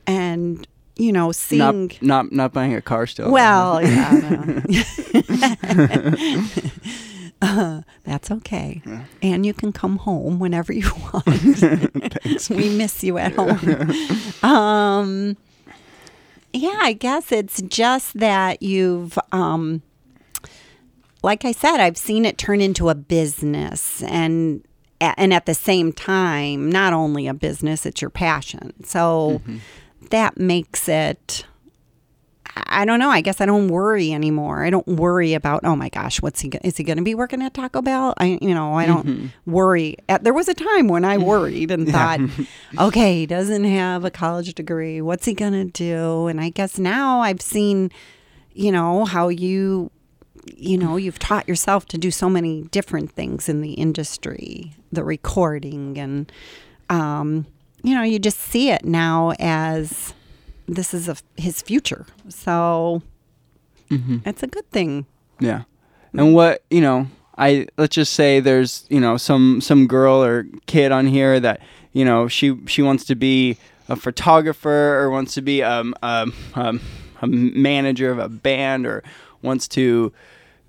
[0.06, 4.60] and you know seeing not not not buying a car still well yeah.
[7.40, 8.82] Uh, that's okay.
[9.22, 12.50] And you can come home whenever you want.
[12.50, 13.92] We miss you at home.
[14.42, 15.36] Um
[16.52, 19.82] yeah, I guess it's just that you've, um,
[21.22, 24.64] like I said, I've seen it turn into a business, and
[25.00, 28.72] and at the same time, not only a business, it's your passion.
[28.84, 29.42] So
[30.10, 31.44] that makes it.
[32.66, 33.10] I don't know.
[33.10, 34.64] I guess I don't worry anymore.
[34.64, 35.60] I don't worry about.
[35.64, 36.48] Oh my gosh, what's he?
[36.48, 38.14] go- Is he going to be working at Taco Bell?
[38.18, 39.96] I, you know, I don't worry.
[40.22, 42.20] There was a time when I worried and thought,
[42.78, 45.00] okay, he doesn't have a college degree.
[45.00, 46.26] What's he going to do?
[46.26, 47.90] And I guess now I've seen,
[48.52, 49.90] you know, how you,
[50.56, 55.04] you know, you've taught yourself to do so many different things in the industry, the
[55.04, 56.32] recording, and,
[56.90, 57.46] um,
[57.82, 60.14] you know, you just see it now as
[60.68, 62.06] this is a, his future.
[62.28, 63.02] So
[64.24, 65.06] it's a good thing.
[65.40, 65.62] Yeah.
[66.12, 67.06] And what, you know,
[67.36, 71.60] I let's just say there's, you know, some some girl or kid on here that,
[71.92, 73.56] you know, she she wants to be
[73.88, 76.80] a photographer or wants to be um, um, um,
[77.22, 79.02] a manager of a band or
[79.42, 80.12] wants to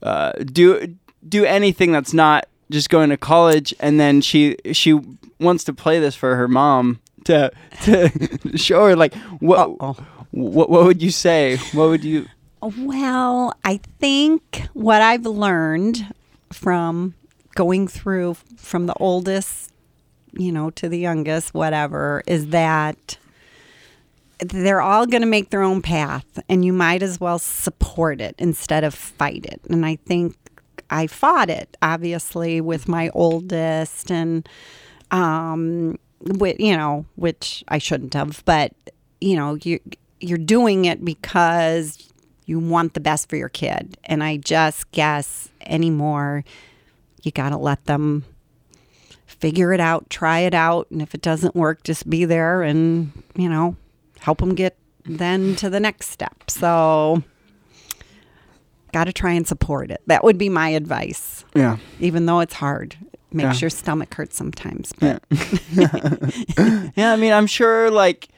[0.02, 0.95] uh, do
[1.28, 4.93] do anything that's not just going to college and then she she
[5.39, 7.51] wants to play this for her mom to
[7.84, 8.09] to
[8.57, 9.97] show her like what Uh-oh.
[10.32, 11.57] what what would you say?
[11.74, 12.26] What would you
[12.61, 16.13] Well, I think what I've learned
[16.51, 17.15] from
[17.55, 19.72] going through from the oldest,
[20.34, 23.17] you know, to the youngest, whatever, is that
[24.39, 28.36] they're all going to make their own path and you might as well support it
[28.39, 29.59] instead of fight it.
[29.70, 30.36] And I think
[30.89, 34.47] I fought it obviously with my oldest and
[35.11, 38.74] um with you know, which I shouldn't have, but
[39.22, 39.80] you know, you
[40.20, 42.11] you're doing it because
[42.45, 43.97] you want the best for your kid.
[44.05, 46.43] And I just guess anymore,
[47.24, 48.26] you got to let them
[49.28, 50.89] figure it out, try it out.
[50.91, 53.76] And if it doesn't work, just be there and, you know,
[54.20, 56.49] help them get then to the next step.
[56.49, 57.24] So,
[58.91, 60.01] got to try and support it.
[60.07, 61.78] That would be my advice, Yeah.
[61.99, 62.97] even though it's hard.
[63.32, 63.65] Makes Yeah.
[63.65, 64.91] your stomach hurt sometimes.
[64.99, 65.23] But
[66.95, 68.30] Yeah, I mean, I'm sure like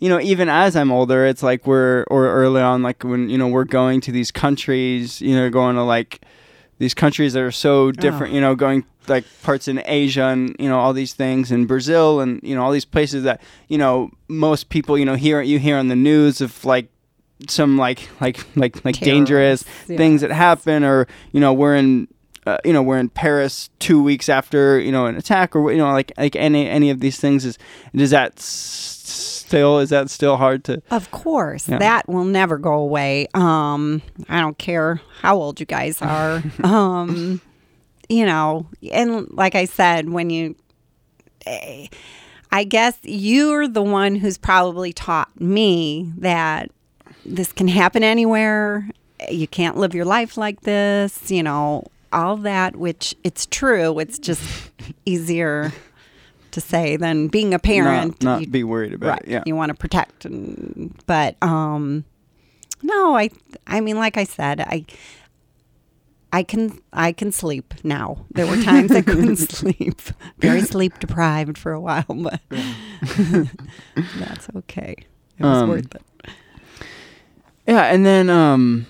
[0.00, 3.38] you know, even as I'm older, it's like we're or early on like when, you
[3.38, 6.20] know, we're going to these countries, you know, going to like
[6.78, 8.34] these countries that are so different, Oh.
[8.34, 12.20] you know, going like parts in Asia and, you know, all these things in Brazil
[12.20, 15.58] and, you know, all these places that, you know, most people, you know, hear you
[15.58, 16.88] hear on the news of like
[17.48, 22.08] some like like like like dangerous Terrorists, things that happen or you know we're in
[22.46, 25.78] uh, you know we're in Paris two weeks after you know an attack or you
[25.78, 27.58] know like like any any of these things is
[27.94, 29.00] does that s-
[29.46, 31.78] still is that still hard to Of course, Yeah.
[31.78, 33.26] that will never go away.
[33.34, 36.42] Um, I don't care how old you guys are.
[36.64, 37.40] um,
[38.08, 40.56] you know, and like I said, when you,
[41.46, 41.86] eh,
[42.52, 46.70] I guess you're the one who's probably taught me that
[47.24, 48.88] this can happen anywhere.
[49.30, 51.30] You can't live your life like this.
[51.30, 51.84] You know,
[52.14, 52.76] all that.
[52.76, 53.98] Which it's true.
[53.98, 54.42] It's just
[55.04, 55.72] easier
[56.52, 58.22] to say than being a parent.
[58.22, 61.34] not, not You- be worried about right it yeah you want to protect and but
[61.42, 62.04] um
[62.80, 63.28] no i
[63.66, 64.84] i mean like i said i
[66.32, 70.00] i can i can sleep now there were times i couldn't sleep
[70.38, 72.40] very sleep deprived for a while but
[74.20, 74.94] that's okay
[75.38, 76.02] it was Um, worth it
[77.66, 78.86] Yeah, and then um,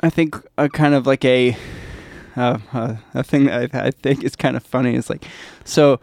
[0.00, 1.56] I think a kind of like a
[2.36, 5.24] uh, uh, a thing that I, I think is kind of funny is like,
[5.64, 6.00] so,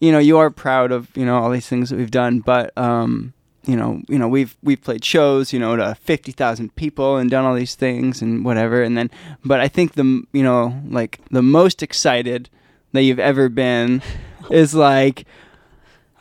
[0.00, 2.76] you know, you are proud of you know all these things that we've done, but
[2.76, 3.32] um,
[3.66, 7.30] you know, you know, we've we've played shows, you know, to fifty thousand people and
[7.30, 9.10] done all these things and whatever, and then,
[9.44, 12.48] but I think the you know like the most excited
[12.92, 14.02] that you've ever been
[14.50, 15.24] is like.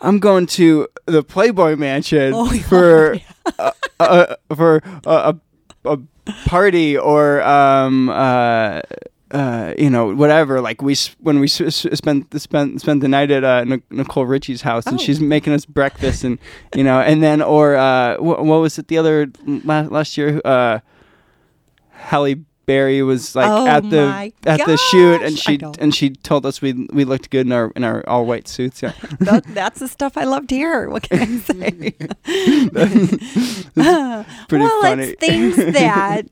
[0.02, 2.62] I'm going to the Playboy Mansion Oh, yeah.
[2.62, 3.18] for
[3.60, 5.36] uh, uh, for a,
[5.84, 6.00] a, a
[6.46, 8.82] party or um uh
[9.32, 10.60] uh, you know, whatever.
[10.60, 11.72] Like we when we spent
[12.42, 12.42] spent
[12.82, 14.98] spent the night at uh, Nicole Richie's house, and Oh.
[14.98, 16.40] she's making us breakfast, and
[16.76, 20.42] you know, and then or uh, what, what was it the other last last year?
[20.44, 20.80] Uh,
[21.92, 22.38] Halle
[22.70, 26.62] Berry was like Oh at the at the shoot, and she and she told us
[26.62, 28.84] we we looked good in our in our all white suits.
[28.84, 30.88] Yeah, That, that's the stuff I love to hear.
[30.88, 31.92] What can I say?
[34.48, 35.04] pretty well, funny.
[35.04, 36.28] it's things that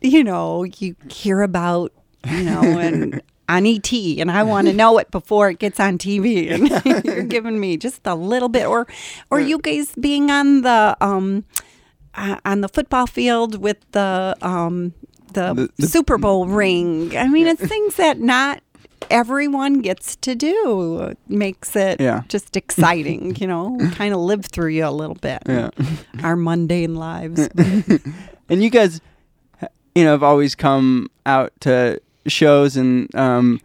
[0.00, 1.92] you know you hear about,
[2.30, 3.20] you know, and
[3.50, 6.50] on ET, and I want to know it before it gets on TV.
[6.50, 8.86] And you're giving me just a little bit, or
[9.30, 11.44] or you guys being on the um
[12.14, 14.94] uh, on the football field with the um
[15.34, 17.16] the, The- the- Super Bowl ring.
[17.16, 18.60] I mean, it's things that not
[19.10, 21.00] everyone gets to do.
[21.10, 22.22] It makes it Yeah.
[22.28, 25.42] just exciting, you know, kind of live through you a little bit.
[25.46, 25.70] yeah.
[26.22, 27.48] Our mundane lives.
[28.48, 29.00] and you guys
[29.94, 33.60] you know have always come out to shows and um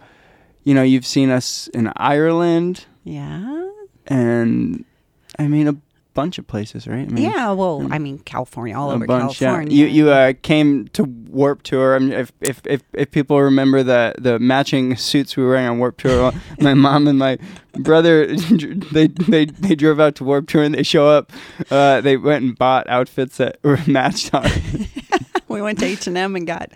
[0.64, 3.68] you know you've seen us in Ireland yeah.
[4.08, 4.86] and
[5.40, 5.76] I mean a
[6.20, 7.08] bunch of places right?
[7.08, 9.74] I mean, Yeah, well, I mean, California, all over bunch California.
[9.76, 11.04] yeah you you uh, came to
[11.40, 11.96] Warped Tour.
[11.96, 15.68] I mean, if, if if if people remember the the matching suits we were wearing
[15.72, 17.38] on Warped Tour my mom and my
[17.90, 18.26] brother
[18.96, 21.32] they they they drove out to Warped Tour and they show up
[21.72, 24.46] uh they went and bought outfits that were matched on
[25.56, 26.72] we went to H and M and got,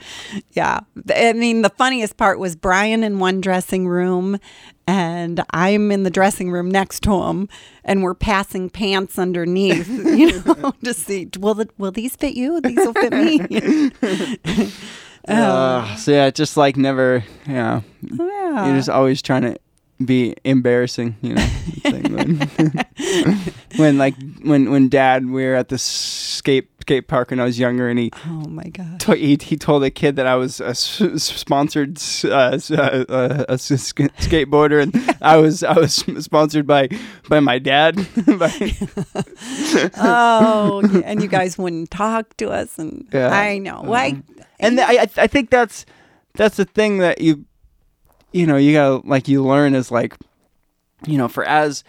[0.52, 0.82] yeah.
[1.16, 4.40] I mean, the funniest part was Brian in one dressing room,
[4.88, 7.48] and I'm in the dressing room next to him,
[7.84, 12.60] and we're passing pants underneath, you know, to see will the, will these fit you?
[12.62, 14.72] These will fit me.
[15.28, 18.66] Uh, so yeah, just like never, you know, yeah.
[18.66, 19.58] you're just always trying to
[20.04, 21.48] be embarrassing, you know.
[21.84, 22.40] When,
[23.78, 27.58] when like when when Dad we were at the skate skate park when I was
[27.58, 29.00] younger, and he oh my god.
[29.02, 33.46] to- he, he told a kid that I was a s- sponsored uh, uh, uh,
[33.48, 33.72] a s-
[34.28, 36.90] skateboarder, and I was I was sponsored by
[37.30, 37.96] by my dad.
[38.28, 38.76] By-
[39.98, 43.30] oh, and you guys wouldn't talk to us, and Yeah.
[43.30, 43.82] I know.
[43.82, 44.22] Why?
[44.60, 45.86] and th- I I- I think that's
[46.36, 47.46] that's the thing that you
[48.32, 50.16] you know you gotta like you learn is like
[51.06, 51.84] you know for as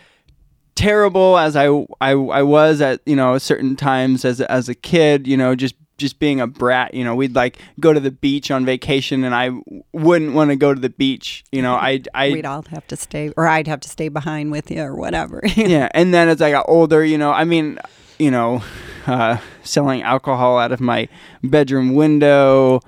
[0.74, 1.66] terrible as I
[2.00, 5.54] I, I was at you know certain times as a- as a kid you know
[5.54, 9.22] just just being a brat you know we'd like go to the beach on vacation
[9.22, 9.50] and I
[9.92, 12.96] wouldn't want to go to the beach you know I I We'd all have to
[12.96, 15.40] stay, or I'd have to stay behind with you, or whatever.
[15.56, 17.78] yeah and then as i got older you know i mean
[18.18, 18.62] you know
[19.06, 21.06] uh, selling alcohol out of my
[21.42, 22.80] bedroom window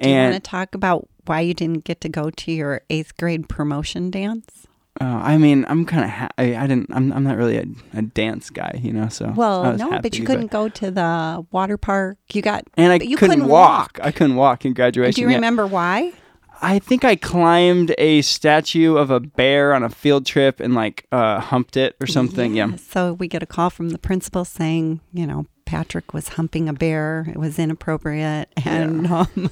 [0.00, 3.16] Do you want to talk about why you didn't get to go to your eighth
[3.16, 4.63] grade promotion dance?
[5.00, 7.64] Uh, i mean i'm kind of ha- I, I didn't I'm, I'm not really a,
[7.94, 11.76] a dance guy you know so Well, no, but you couldn't go to the water
[11.76, 12.18] park.
[12.32, 12.64] You got.
[12.76, 13.98] and i you couldn't, couldn't walk.
[13.98, 14.06] walk.
[14.06, 15.36] i couldn't walk in graduation Do you yet.
[15.36, 16.12] remember why?
[16.62, 21.06] i think i climbed a statue of a bear on a field trip and like
[21.10, 25.00] uh, humped it or something yeah, So we get a call from the principal saying,
[25.12, 27.26] you know, Patrick was humping a bear.
[27.28, 29.50] It was inappropriate, and um,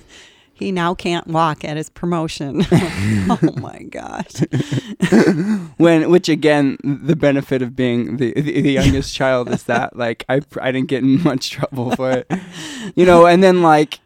[0.62, 2.64] he now can't walk at his promotion.
[2.72, 4.32] oh my gosh!
[5.76, 10.24] when which again the benefit of being the, the, the youngest child is that like
[10.28, 12.30] I, I didn't get in much trouble for it
[12.96, 14.00] you know and then like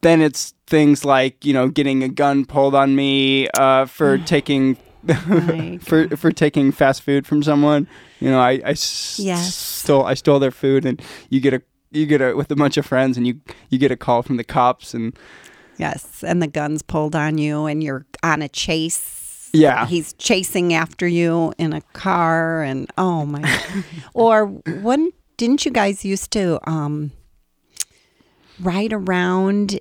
[0.00, 4.76] then it's things like you know getting a gun pulled on me uh, for taking
[5.80, 7.86] for for taking fast food from someone
[8.20, 9.54] you know I, I s- Yes.
[9.54, 12.76] stole I stole their food and you get a you get a with a bunch
[12.76, 15.16] of friends and you you get a call from the cops and
[15.78, 19.48] Yes, and the guns pulled on you, and you're on a chase.
[19.54, 19.86] Yeah.
[19.86, 23.60] he's chasing after you in a car, and oh my!
[24.12, 27.12] or when didn't you guys used to um,
[28.60, 29.78] ride around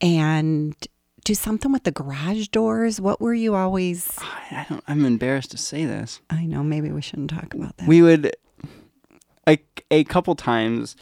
[0.00, 0.76] and
[1.24, 3.00] do something with the garage doors?
[3.00, 4.10] What were you always?
[4.18, 7.88] I don't I'm embarrassed to say this I know maybe we shouldn't talk about that.
[7.88, 8.36] we would
[9.46, 10.94] like a couple times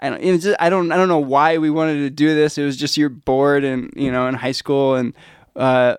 [0.00, 2.56] I don't, just, I don't I don't know why we wanted to do this.
[2.58, 5.12] It was just you're bored and you know in high school and
[5.56, 5.96] uh,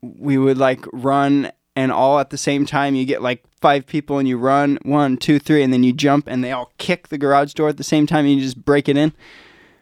[0.00, 4.18] we would like run and all at the same time you get like five people
[4.18, 7.18] and you run one two three and then you jump and they all kick the
[7.18, 9.12] garage door at the same time and you just break it in.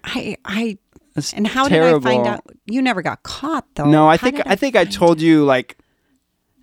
[0.04, 0.78] I I
[1.14, 2.00] That's and how terrible.
[2.00, 2.44] did I find out?
[2.66, 3.90] You never got caught though.
[3.90, 5.76] No, I How think did I think I told you like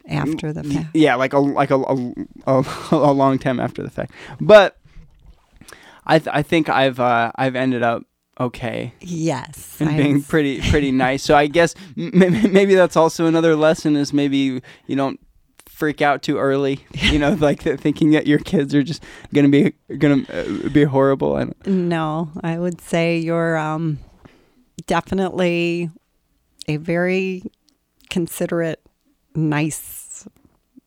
[0.09, 0.87] after the fact.
[0.93, 2.13] yeah like a like a, a,
[2.47, 4.76] a, a long time after the fact but
[6.07, 8.01] i th- i think i've uh i've ended up
[8.39, 12.11] okay Yes, and being was- pretty pretty nice so i guess m-
[12.53, 15.19] maybe that's also another lesson is maybe you don't
[15.65, 19.03] freak out too early you know like th- thinking that your kids are just
[19.33, 23.99] gonna be gonna uh, be horrible and No, I would say you're um,
[24.87, 25.89] definitely
[26.67, 27.43] a very
[28.09, 28.81] considerate,
[29.35, 30.27] nice.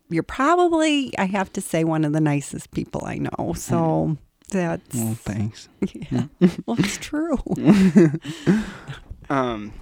[0.09, 3.53] You're probably, I have to say, one of the nicest people I know.
[3.57, 4.16] So
[4.51, 5.69] that's Well, thanks.
[6.11, 6.25] yeah.
[6.67, 7.39] well, it's true.
[9.29, 9.73] Um,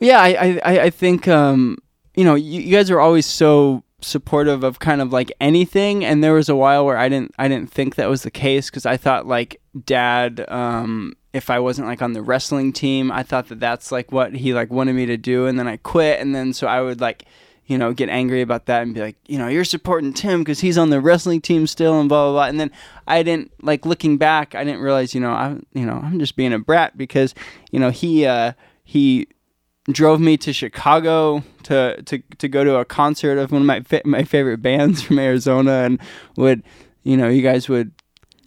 [0.00, 1.78] yeah, I, I, I- think um,
[2.14, 6.22] you know you, you guys are always so supportive of kind of like anything, and
[6.22, 8.84] there was a while where I didn't I didn't think that was the case because
[8.84, 13.48] I thought like Dad, um, if I wasn't like on the wrestling team, I thought
[13.48, 16.34] that that's like what he like wanted me to do, and then I quit, and
[16.34, 17.24] then so I would like.
[17.66, 20.60] You know, get angry about that and be like, you know, you're supporting Tim because
[20.60, 22.44] he's on the wrestling team still, and blah blah blah.
[22.46, 22.70] And then
[23.08, 26.36] I didn't like looking back, I didn't realize, you know, I'm, you know, I'm just
[26.36, 27.34] being a brat because,
[27.72, 28.52] you know, he, uh,
[28.84, 29.26] he
[29.90, 33.80] drove me to Chicago to to to go to a concert of one of my
[33.80, 36.00] fa- my favorite bands from Arizona, and
[36.36, 36.62] would,
[37.02, 37.90] you know, you guys would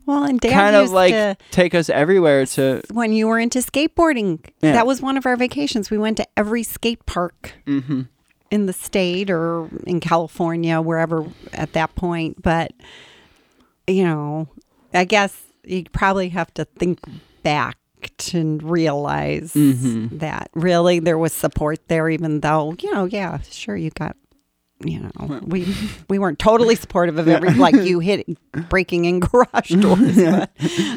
[0.05, 2.81] Well, and Dad kind of like take us everywhere to.
[2.91, 4.39] when you were into skateboarding.
[4.61, 4.73] Yeah.
[4.73, 5.89] That was one of our vacations.
[5.89, 8.01] We went to every skate park hmm
[8.51, 12.41] in the state or in California, wherever at that point.
[12.41, 12.71] But,
[13.87, 14.47] you know,
[14.93, 16.99] I guess you probably have to think
[17.43, 17.77] back
[18.17, 20.19] to realize Mhm.
[20.19, 24.15] that really there was support there, even though, you know, yeah, sure, you got.
[24.81, 25.75] You know, we
[26.07, 28.25] we weren't totally supportive of every like you hit
[28.69, 30.49] breaking in garage doors, but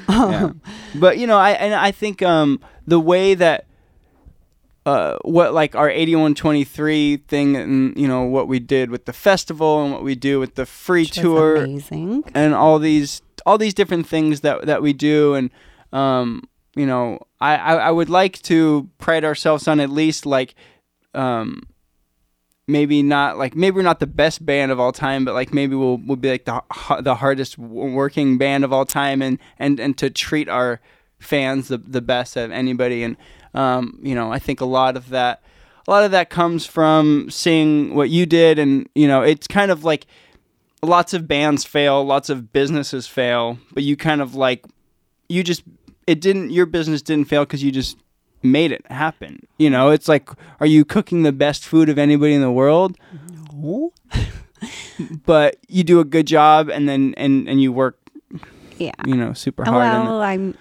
[0.08, 0.50] um, Yeah.
[0.94, 3.66] But you know, I and I think um the way that
[4.84, 9.84] uh what like our 8123 thing and you know what we did with the festival
[9.84, 11.56] and what we do with the free which tour
[12.34, 15.34] and all these all these different things that that we do.
[15.34, 15.50] And
[15.92, 16.42] um
[16.74, 20.54] you know I, I I would like to pride ourselves on at least like
[21.14, 21.62] um
[22.66, 25.74] maybe not like maybe we're not the best band of all time but like maybe
[25.74, 26.62] we'll we'll be like the
[27.00, 30.80] the hardest working band of all time and and and to treat our
[31.22, 33.02] fans the the best of anybody.
[33.02, 33.16] And
[33.54, 35.42] um you know I think a lot of that
[35.86, 39.70] a lot of that comes from seeing what you did and you know it's kind
[39.70, 40.06] of like
[40.82, 44.64] lots of bands fail, lots of businesses fail, but you kind of like
[45.28, 45.62] you just
[46.06, 47.96] it didn't your business didn't fail because you just
[48.42, 49.46] made it happen.
[49.58, 50.28] You know, it's like
[50.60, 52.98] are you cooking the best food of anybody in the world?
[53.54, 53.92] No.
[55.26, 57.98] But you do a good job and then and and you work,
[58.78, 58.92] Yeah.
[59.06, 59.76] you know, super hard.
[59.76, 60.56] Well, I'm.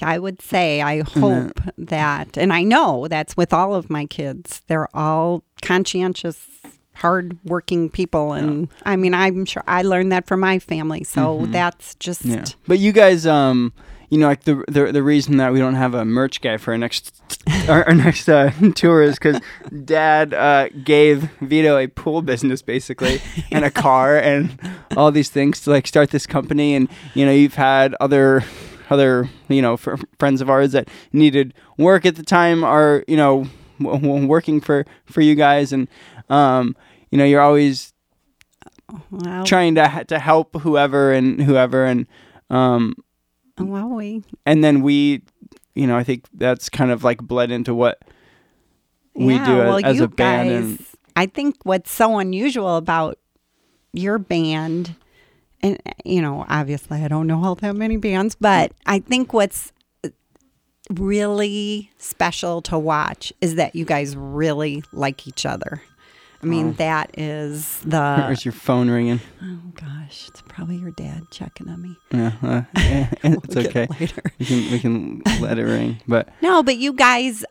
[0.00, 4.62] I would say I hope that, and I know that's with all of my kids.
[4.66, 6.46] They're all conscientious,
[6.94, 11.04] hard-working people, and I mean, I'm sure I learned that from my family.
[11.04, 12.22] So that's just.
[12.22, 12.32] Mm-hmm.
[12.34, 12.44] Yeah.
[12.66, 13.72] But you guys um
[14.12, 16.72] you know, like the the the reason that we don't have a merch guy for
[16.72, 17.18] our next
[17.66, 19.40] our, our next uh, tour is because
[19.86, 24.60] Dad uh, gave Vito a pool business basically and a car and
[24.98, 26.74] all these things to like start this company.
[26.74, 28.44] And you know, you've had other
[28.90, 33.16] other you know fr- friends of ours that needed work at the time are you
[33.16, 33.46] know
[33.80, 35.72] w- w- working for for you guys.
[35.72, 35.88] And
[36.28, 36.76] um
[37.10, 37.94] you know you're always
[39.44, 41.86] trying to to help whoever and whoever.
[41.86, 42.06] And
[42.50, 42.94] um
[43.58, 44.24] Oh, well, we.
[44.46, 45.22] and then we
[45.74, 48.02] you know i think that's kind of like bled into what
[49.14, 50.86] we yeah, do as, well, as you a band guys, and
[51.16, 53.18] I think what's so unusual about
[53.92, 54.94] your band,
[55.62, 59.72] and you know, obviously I don't know all that many bands, but I think what's
[60.90, 65.82] really special to watch is that you guys really like each other.
[66.42, 66.72] I mean, Oh.
[66.72, 68.16] that is the.
[68.26, 71.96] where's your phone ringing Oh gosh, it's probably your dad checking on me.
[72.12, 72.62] yeah uh,
[73.22, 74.22] it's We'll get okay it later.
[74.38, 77.44] we can we can let it ring but No, but you guys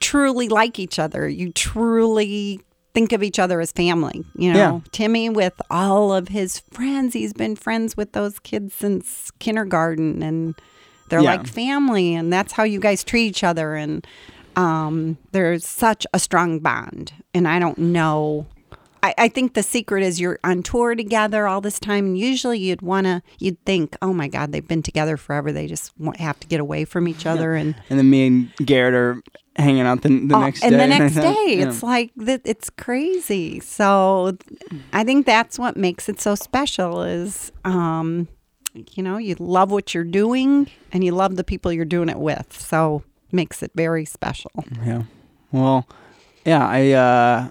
[0.00, 1.28] truly like each other.
[1.28, 2.60] You truly
[2.92, 4.24] think of each other as family.
[4.36, 4.80] You know, Yeah.
[4.92, 10.54] Timmy with all of his friends, he's been friends with those kids since kindergarten and
[11.10, 11.36] they're Yeah.
[11.36, 14.06] like family and that's how you guys treat each other and
[14.56, 17.12] um, there's such a strong bond.
[17.32, 18.46] And I don't know
[19.04, 22.06] I, I think the secret is you're on tour together all this time.
[22.06, 25.52] And usually you'd want to, you'd think, oh my God, they've been together forever.
[25.52, 27.54] They just have to get away from each other.
[27.54, 29.22] And and then me and garrett are
[29.56, 31.68] hanging out the, the Oh, next and day the next day, Yeah.
[31.68, 32.40] it's like that.
[32.46, 33.60] It's crazy.
[33.60, 34.38] So,
[34.94, 37.02] I think that's what makes it so special.
[37.02, 38.26] Is um,
[38.94, 42.18] you know, you love what you're doing, and you love the people you're doing it
[42.18, 42.58] with.
[42.58, 43.02] So,
[43.34, 44.52] makes it very special.
[44.84, 45.02] Yeah.
[45.52, 45.86] Well,
[46.44, 47.50] yeah, I uh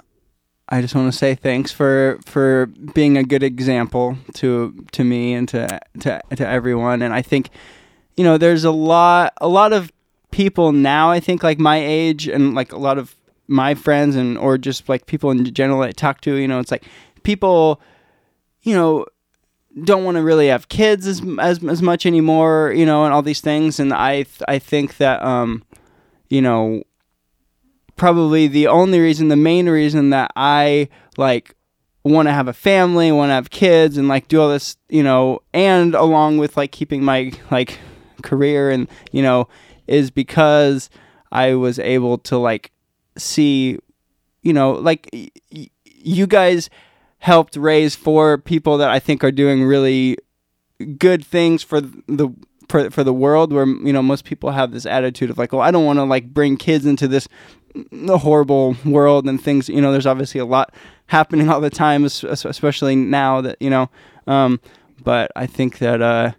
[0.70, 5.34] I just want to say thanks for for being a good example to to me
[5.34, 7.50] and to to to everyone and I think
[8.16, 9.92] you know, there's a lot a lot of
[10.32, 13.16] people now I think like my age and like a lot of
[13.48, 16.60] my friends and or just like people in general that I talk to, you know,
[16.60, 16.86] it's like
[17.24, 17.82] people
[18.62, 19.06] you know
[19.84, 23.22] don't want to really have kids as, as as much anymore, you know, and all
[23.22, 25.64] these things and I I think that um
[26.34, 26.82] you know
[27.96, 31.56] probably the only reason, the main reason that I like
[32.04, 35.04] want to have a family, want to have kids, and like do all this, you
[35.04, 37.80] know, and along with like keeping my like
[38.24, 39.48] career and you know,
[39.88, 40.90] is because
[41.32, 42.72] I was able to like
[43.18, 43.78] see,
[44.42, 46.70] you know, like y- you guys
[47.20, 50.18] helped raise four people that I think are doing really
[50.98, 52.30] good things for the
[52.74, 55.60] for, for the world where you know most people have this attitude of like oh
[55.60, 57.28] I don't want to like bring kids into this
[58.08, 60.74] horrible world and things you know there's obviously a lot
[61.08, 63.90] happening all the time es- es- especially now that you know
[64.28, 64.60] um
[65.04, 66.32] but I think that uh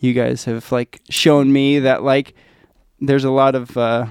[0.00, 2.34] you guys have like shown me that like
[3.00, 4.06] there's a lot of uh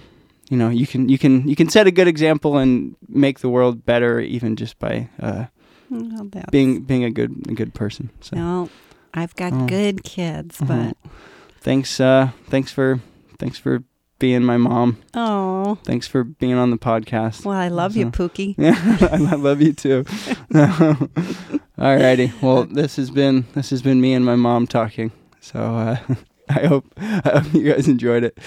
[0.49, 3.49] you know you can you can you can set a good example and make the
[3.49, 5.45] world better even just by uh
[5.89, 8.69] Well, being being a good a good person so
[9.13, 9.65] I've got Oh.
[9.67, 10.67] good kids, Mhm.
[10.67, 11.11] but
[11.67, 13.01] thanks uh thanks for
[13.39, 13.83] thanks for
[14.19, 14.97] being my mom.
[15.13, 17.45] Oh, thanks for being on the podcast.
[17.45, 18.55] Well, I love you, So- Pookie.
[18.57, 20.03] yeah i love you too.
[21.77, 25.11] Alrighty well this has been this has been me and my mom talking.
[25.41, 25.97] So uh
[26.49, 28.37] i hope i hope you guys enjoyed it.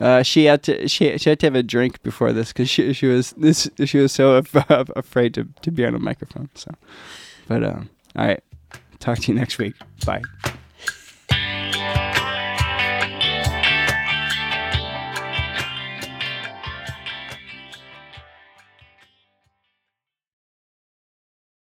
[0.00, 2.92] Uh, she had to she, she had to have a drink before this because she
[2.92, 6.70] she was this she was so af- afraid to, to be on a microphone so.
[7.46, 8.42] But um all right.
[8.98, 9.74] Talk to you next week.
[10.06, 10.22] Bye